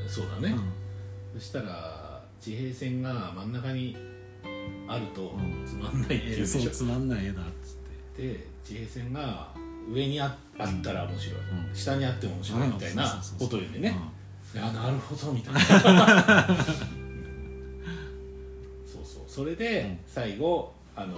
[0.08, 0.56] そうだね、
[1.34, 3.98] そしたら地平線が真ん中に
[4.88, 5.66] あるとうん。
[5.66, 7.78] つまんないっていうえーでしょ、そうつまんない絵だっつっ
[8.16, 8.34] て。
[8.34, 9.52] で地平線が
[9.92, 11.76] 上にああったら面白い、うん。
[11.76, 13.84] 下にあっても面白いみたいなことを言うん。
[13.84, 13.84] い
[14.56, 15.60] やなるほどみたいな。
[18.86, 19.24] そうそう。
[19.28, 19.98] それでうん。
[20.06, 21.16] 最後あの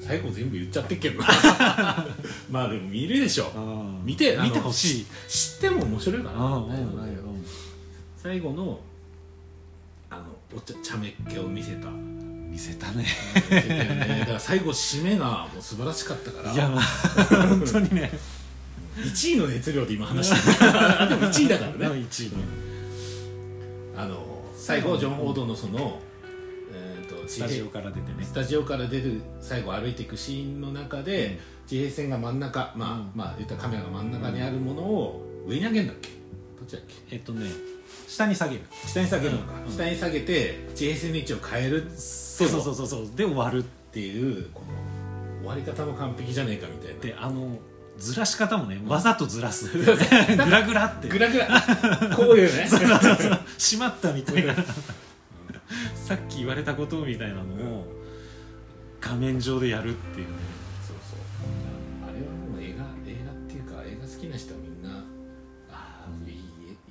[0.00, 1.20] 最後全部言っちゃってっけど。
[1.20, 1.26] な
[2.50, 3.52] まあでも見るでしょ。
[3.54, 3.58] う
[4.02, 4.04] ん。
[4.04, 5.06] 見て見てほしい。
[5.28, 6.64] 知っても面白いかな
[8.16, 8.80] 最後の
[10.10, 10.24] あの
[10.56, 11.90] お茶茶目っ気を見せた。
[11.90, 13.06] 見せたね。
[13.50, 14.16] ね。
[14.20, 16.52] だから最後締めがもう素晴らしかったから。
[16.52, 16.82] いやまあ
[17.48, 18.10] 本当にね。
[18.96, 20.70] 1位の熱量で今話してる。
[21.08, 22.06] でも1位だからね。
[22.10, 22.32] 1位
[23.96, 26.00] あの最後ジョン・フォードのその、
[27.28, 28.24] スタジオから出てね。
[28.24, 33.10] スタジオから出る最後歩いていくシーンの中で、地平線が真ん中まあ、うん。
[33.14, 36.08] まあ言ったらカメラが真ん中にあるものを上に上げるんだっけ？
[36.58, 36.94] どっちだっけ？
[37.16, 37.46] えっとね
[38.06, 38.62] 下に下げる。
[38.86, 39.72] 下に下げるのか、うん。
[39.72, 41.86] 下に下げて地平線の位置を変える。
[41.86, 42.74] っそうそうそう。
[42.74, 43.62] そうそうで終わる
[43.92, 44.66] ていうこの
[45.40, 47.00] 終わり方も完璧じゃねえかみたいな。
[47.00, 47.58] であの
[47.98, 49.68] ずらし方もねわざとずらす。
[49.76, 49.84] グ
[50.50, 51.08] ラグラって。
[51.08, 51.48] グラグラ。
[52.16, 52.68] こういうね。
[53.58, 54.54] しまったみたいな
[56.08, 57.86] さっき言われたことみたいなのを
[58.98, 60.32] 画面上でやるっていうね。
[60.86, 61.18] そうそう。
[62.02, 65.04] あれはもう映画映画っていうか映画好きな人はみんな
[65.70, 66.36] ああ、いい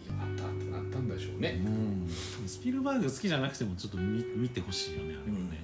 [0.05, 2.07] よかったってなったんでしょうね、うん。
[2.47, 5.61] スピルバーグ好きじゃなくてもちょっと見見てほしいよねあれはね,、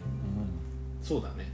[1.04, 1.51] そうだね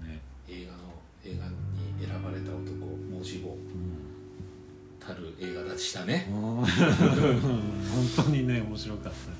[0.00, 0.20] うんね。
[0.48, 0.78] 映画の
[1.24, 3.58] 映画に選ばれた男申し子
[5.00, 6.36] たる映画でしたね、うん。
[6.62, 6.66] 本
[8.16, 9.39] 当にね面白かった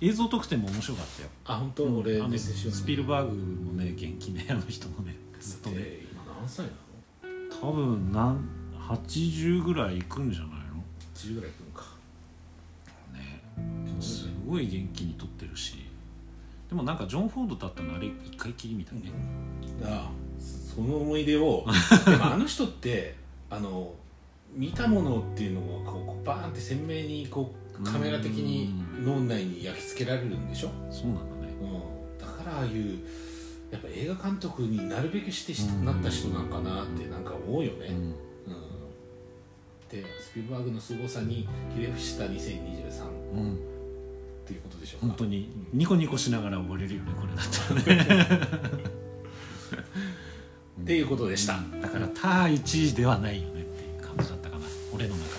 [0.00, 1.28] 映像特典も面白かったよ。
[1.46, 5.76] あ本当、俺あのスピルバーグもね元気ねあの人もねずっとね。
[5.76, 7.70] で今何歳なの？
[7.70, 8.48] 多分なん
[8.88, 10.56] 80ぐらいいくんじゃないの
[11.14, 11.84] ？10ぐらいいくんか。
[13.14, 13.42] ね。
[14.00, 15.86] すごい元気に撮ってるし。
[16.68, 19.12] でもなんかジョン・フォードだったのあれ一回きりみたいね、
[19.84, 21.64] ああその思い出を。
[22.04, 23.14] でもあの人って
[23.48, 23.94] あの
[24.52, 28.74] 見たものっていうのをこうこうバーンって鮮明にこうカメラ的に
[29.04, 31.54] 脳内に焼き付けられるんでしょ、そうなんだね。
[31.60, 32.98] うん、だからああいう
[33.70, 37.94] やっぱ映画監督になるべくしてしうんなった人なんかなってなんか思うよね、うん。
[37.94, 38.14] うん。
[39.90, 42.32] でスピルバーグの凄さにひれ伏した2023っ
[43.34, 43.58] うん。
[44.46, 45.06] ていうことでしょうか。
[45.08, 48.86] 本当にニコニコしながら終われるよねこれだったらね。
[50.82, 54.64] っていうことでした、だから他1位ではないよねっていう感じだったかな。
[54.94, 55.35] 俺の中。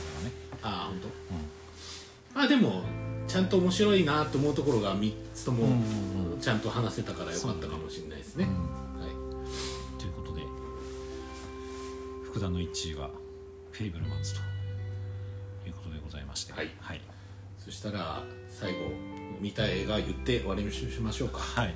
[2.37, 2.83] あでも
[3.27, 6.39] ちゃんと面白いなと思うところが3つともうんうんうん。
[6.39, 10.41] ちゃんと話せたからよかったかもしれないですね、うんはい、ということで
[12.25, 13.09] 福田の1位は
[13.71, 14.39] フェイブルマンズと
[15.67, 16.53] いうことでございまして。
[16.53, 16.69] はい。
[16.79, 17.01] はい、
[17.57, 18.77] そしたら最後
[19.41, 21.39] 見たい映画言って終わりにしましょうか。
[21.39, 21.75] はい。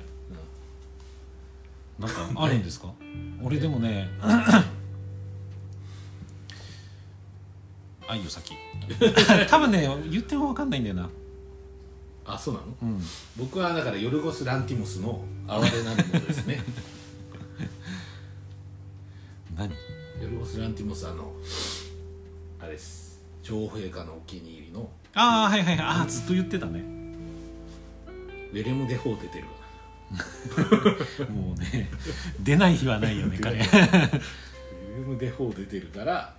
[1.98, 2.92] なんかあるんですか？
[3.42, 4.08] 俺でもね
[8.12, 8.54] あいいよ先。
[9.48, 11.08] 多分ね言っても分かんないんだよな。
[12.24, 12.66] あそうなの？
[12.82, 13.00] うん。
[13.36, 16.62] 僕はだからヨルゴス・ランティモスの哀れなるものですね。
[19.56, 19.70] 何？
[20.20, 21.32] ヨルゴス・ランティモスあの
[22.60, 23.20] あれです。
[23.42, 24.88] 女王陛下のお気に入りの。
[25.14, 25.86] ああはいはいはい。
[25.86, 26.80] ああずっと言ってたね。
[28.52, 29.46] ウィレム・デフォー出てる
[31.32, 31.90] もうね
[32.40, 33.58] 出ない日はないよね彼。
[33.58, 34.20] ウィ
[34.94, 36.34] レム・デフォー出てるから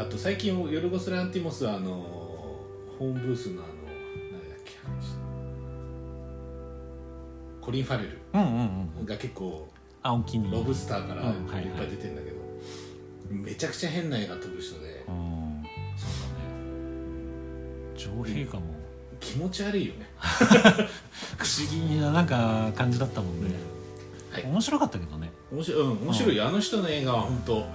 [0.00, 3.72] あと最近ヨルゴス・ランティモスはあのフォーン・ブースのあの
[4.32, 5.14] 何だっけあの人
[7.60, 9.68] コリン・ファレルうんうんうんが結構
[10.02, 11.32] あお気にロブスターからいっ
[11.76, 12.36] ぱい出てんだけど、
[13.28, 15.04] めちゃくちゃ変な映画撮る人で。
[15.06, 15.62] うん。
[15.94, 16.54] そうだね。
[17.94, 18.62] 女王陛下も
[19.20, 20.06] 気持ち悪いよね。
[21.36, 23.54] 不思議ななんか感じだったもんね、
[24.30, 24.44] はい。
[24.44, 25.30] 面白かったけどね。
[25.52, 27.66] 面白い、うん、面白いよ、あの人の映画は本当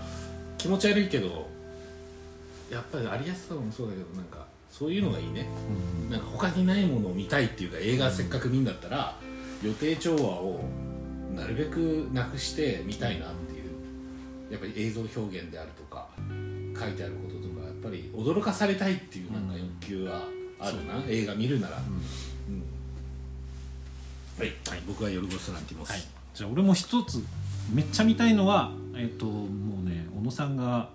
[0.58, 1.54] 気持ち悪いけど
[2.72, 5.48] やっぱりアリアスとかもそうだけどなんかそういうのがいいね。
[6.04, 6.10] うん。
[6.10, 9.16] なんか他にないものを見たいっていうか映画せっかく見んだったら
[9.64, 10.62] 予定調和を
[11.34, 16.08] なるべくなくして見たいなっていうやっぱり映像表現であるとか
[16.78, 20.24] 書いてあることとかやっぱり驚かされたいっていうなんか欲求は
[20.60, 21.80] あるな、映画見るなら、う
[22.52, 22.64] ん。
[24.38, 24.54] はい、
[24.88, 26.02] 僕はヨルゴス・ランティモス、はい。
[26.34, 27.24] じゃあ俺も一つ
[27.74, 30.90] めっちゃ見たいのはえっ、ともうね小野さんが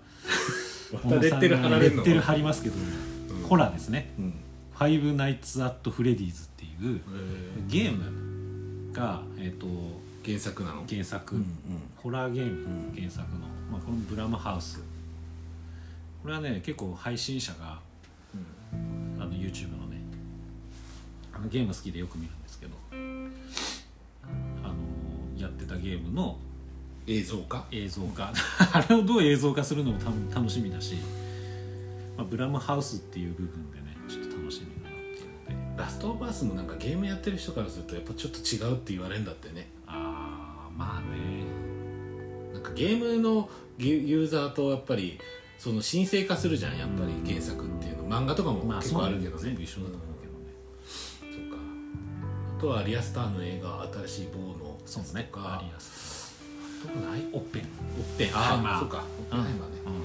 [0.91, 3.43] レッテル貼られるのレッテル貼りますけど、ん。
[3.43, 4.13] ホラーですね。
[4.19, 4.33] うん
[4.73, 10.83] 「ファイブナイツ・アット・フレディーズ」っていうえゲームが、えっとー原作なの？
[10.87, 11.45] 原作、うん
[11.97, 12.95] ホラーゲームうん。
[12.95, 13.39] 原作の、
[13.71, 14.81] まあ、このブラムハウス。
[16.21, 17.79] これはね結構配信者が
[19.19, 19.97] あの YouTube のね
[21.33, 22.95] あのゲーム好きでよく見るんですけどあ
[24.67, 24.75] の
[25.41, 26.37] やってたゲームの
[27.11, 27.65] 映像化？
[27.71, 28.31] 映像化。
[28.71, 30.05] あれをどう映像化するのもた
[30.35, 30.95] 楽しみだし、
[32.17, 35.81] まあ、ブラムハウスっていう部分でねちょっと楽しみだなっていうので。
[35.83, 39.69] ラストオブアースもなんかゲームやってる人からするとやっぱちょっと違うって言われるんだってね。
[39.85, 41.43] ああまあね。
[42.53, 45.19] なんかゲームのユユーザーとやっぱり
[45.57, 48.09] その神聖化するじゃんやっぱり原作っていうの。
[48.09, 50.49] 漫画とかもまあ結構あるけどね、そう全部一緒だと思うけどね、
[51.21, 51.57] そうか。
[52.57, 55.59] あとはアリ・アスターの映画新しいボーのそうねとか。
[55.59, 56.00] アリ・アスター
[56.83, 57.21] あとない？
[57.31, 57.63] オッペン。
[57.99, 58.73] オッペンハイマー。
[58.73, 59.93] ああそうかオッペンハイマーね、うん。
[59.93, 59.99] オッ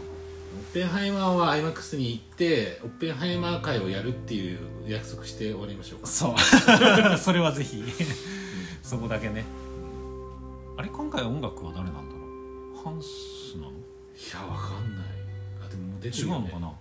[0.74, 6.06] ペンハイマーは IMAX に行ってオッペンハイマー会をやるっていう約束して終わりましょうか。
[6.06, 6.34] そう。
[7.18, 7.82] それはぜひ。
[8.82, 9.44] そこだけね。
[10.76, 12.20] あれ今回音楽は誰なんだろ
[12.80, 12.84] う？
[12.84, 13.70] ハンスなの？
[13.70, 13.72] い
[14.32, 15.04] やわかんない。
[15.64, 16.72] あでももう出てるよ、ね、違うのかな？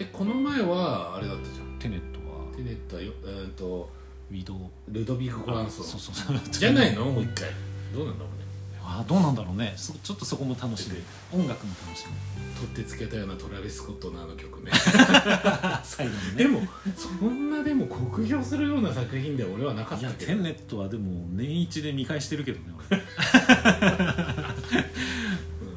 [0.00, 1.78] えこの前はあれだったじゃん。
[1.78, 2.54] テネットは？
[2.54, 3.90] テネットはよえー、と
[4.30, 4.58] ウィドウ。
[4.88, 5.82] ルドビック・ゴランソ。
[5.82, 6.38] ンそうそうそう。
[6.50, 7.06] じゃないの？
[7.06, 7.50] もう一回
[7.94, 8.48] どうなんだろうね。
[8.90, 9.74] あどうなんだろうね。
[9.76, 10.98] そちょっとそこも楽しみ。
[11.38, 12.12] 音楽も楽しみ。
[12.58, 14.72] 取ってつけたようなトラビス・スコットのあの曲ね。
[15.84, 16.44] 最後にね。
[16.44, 16.62] でも
[16.96, 20.32] そんなでも酷評するような作品では俺はなかっいやたけど。
[20.32, 22.98] テネットはでも年一で見返してるけどね俺。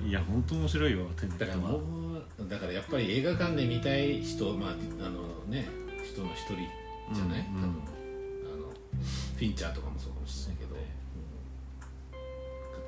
[0.07, 1.51] いや本当面白いよテネットは。
[1.51, 1.68] だか
[2.39, 5.68] らだからやっぱり映画館で見たい人まああのね
[6.03, 6.55] 人の一人
[7.14, 7.62] じゃない、うんうん。
[7.62, 7.82] 多分
[8.53, 8.74] あの
[9.36, 10.11] フィンチャーとかもそう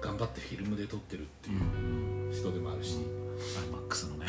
[0.03, 2.29] 頑張ってフィルムで撮ってるっていうん。
[2.29, 3.05] う人でもあるし、ね、
[3.61, 4.25] アイマックスのね。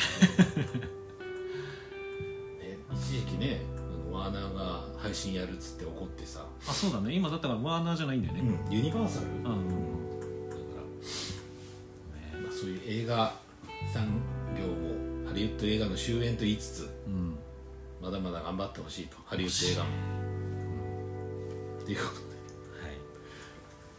[2.95, 3.61] 一時期ね
[4.11, 7.12] ワーナーが配信やるっつって怒ってさ、あそうだね。
[7.12, 9.43] 今だったらワーナーじゃないんだよね、ユニバーサル、うん。
[9.43, 9.53] だか
[12.33, 13.35] ら、まあ、そういう映画
[13.93, 14.07] 産
[14.57, 17.35] 業もハリウッド映画の終焉と言いつつうん。
[18.01, 19.16] まだまだ頑張ってほしいと。
[19.27, 19.91] ハリウッド映画も、
[21.83, 22.97] っていうことはい。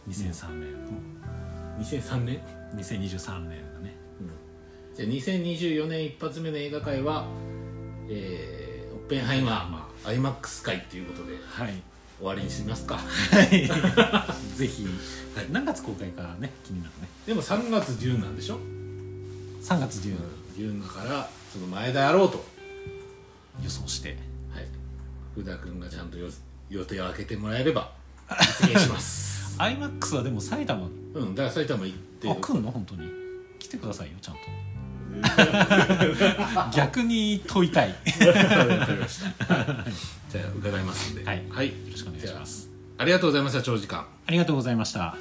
[0.09, 1.24] 2003年、で
[1.79, 2.39] 2003年
[2.75, 3.95] ？2023年だね。
[4.95, 7.25] じゃあ2024年一発目の映画界は、
[8.09, 11.73] えーオッペンハイマー、アイマックス界っていうことではい。
[12.17, 12.95] 終わりにしますか。
[12.95, 13.67] はい。
[14.57, 14.87] ぜひ、
[15.51, 17.07] 何月公開かね気になるね。
[17.27, 18.59] でも3月デューンなんでしょ
[19.61, 20.17] ？3月10
[20.57, 22.43] デューンだからその前であろうと。
[23.63, 24.17] 予想して。
[24.51, 24.67] はい。
[25.33, 26.27] 福田君がちゃんとよ
[26.69, 27.91] 予定を空けてもらえれば
[28.61, 29.55] 実現します。
[29.57, 30.87] アイマックスはでも埼玉。
[31.13, 32.71] うんだから埼玉行ってあ来んの？
[32.71, 33.09] 本当に。
[33.59, 34.39] 来てくださいよちゃんと。
[36.75, 37.89] 逆に問いたい。
[37.89, 37.95] わ
[38.85, 39.25] かりました
[40.29, 41.23] じゃあ伺いますんで。
[41.23, 41.43] はい。
[41.49, 42.69] はい、よろしくお願いします。
[42.97, 44.05] ありがとうございました長時間。
[44.27, 45.15] ありがとうございました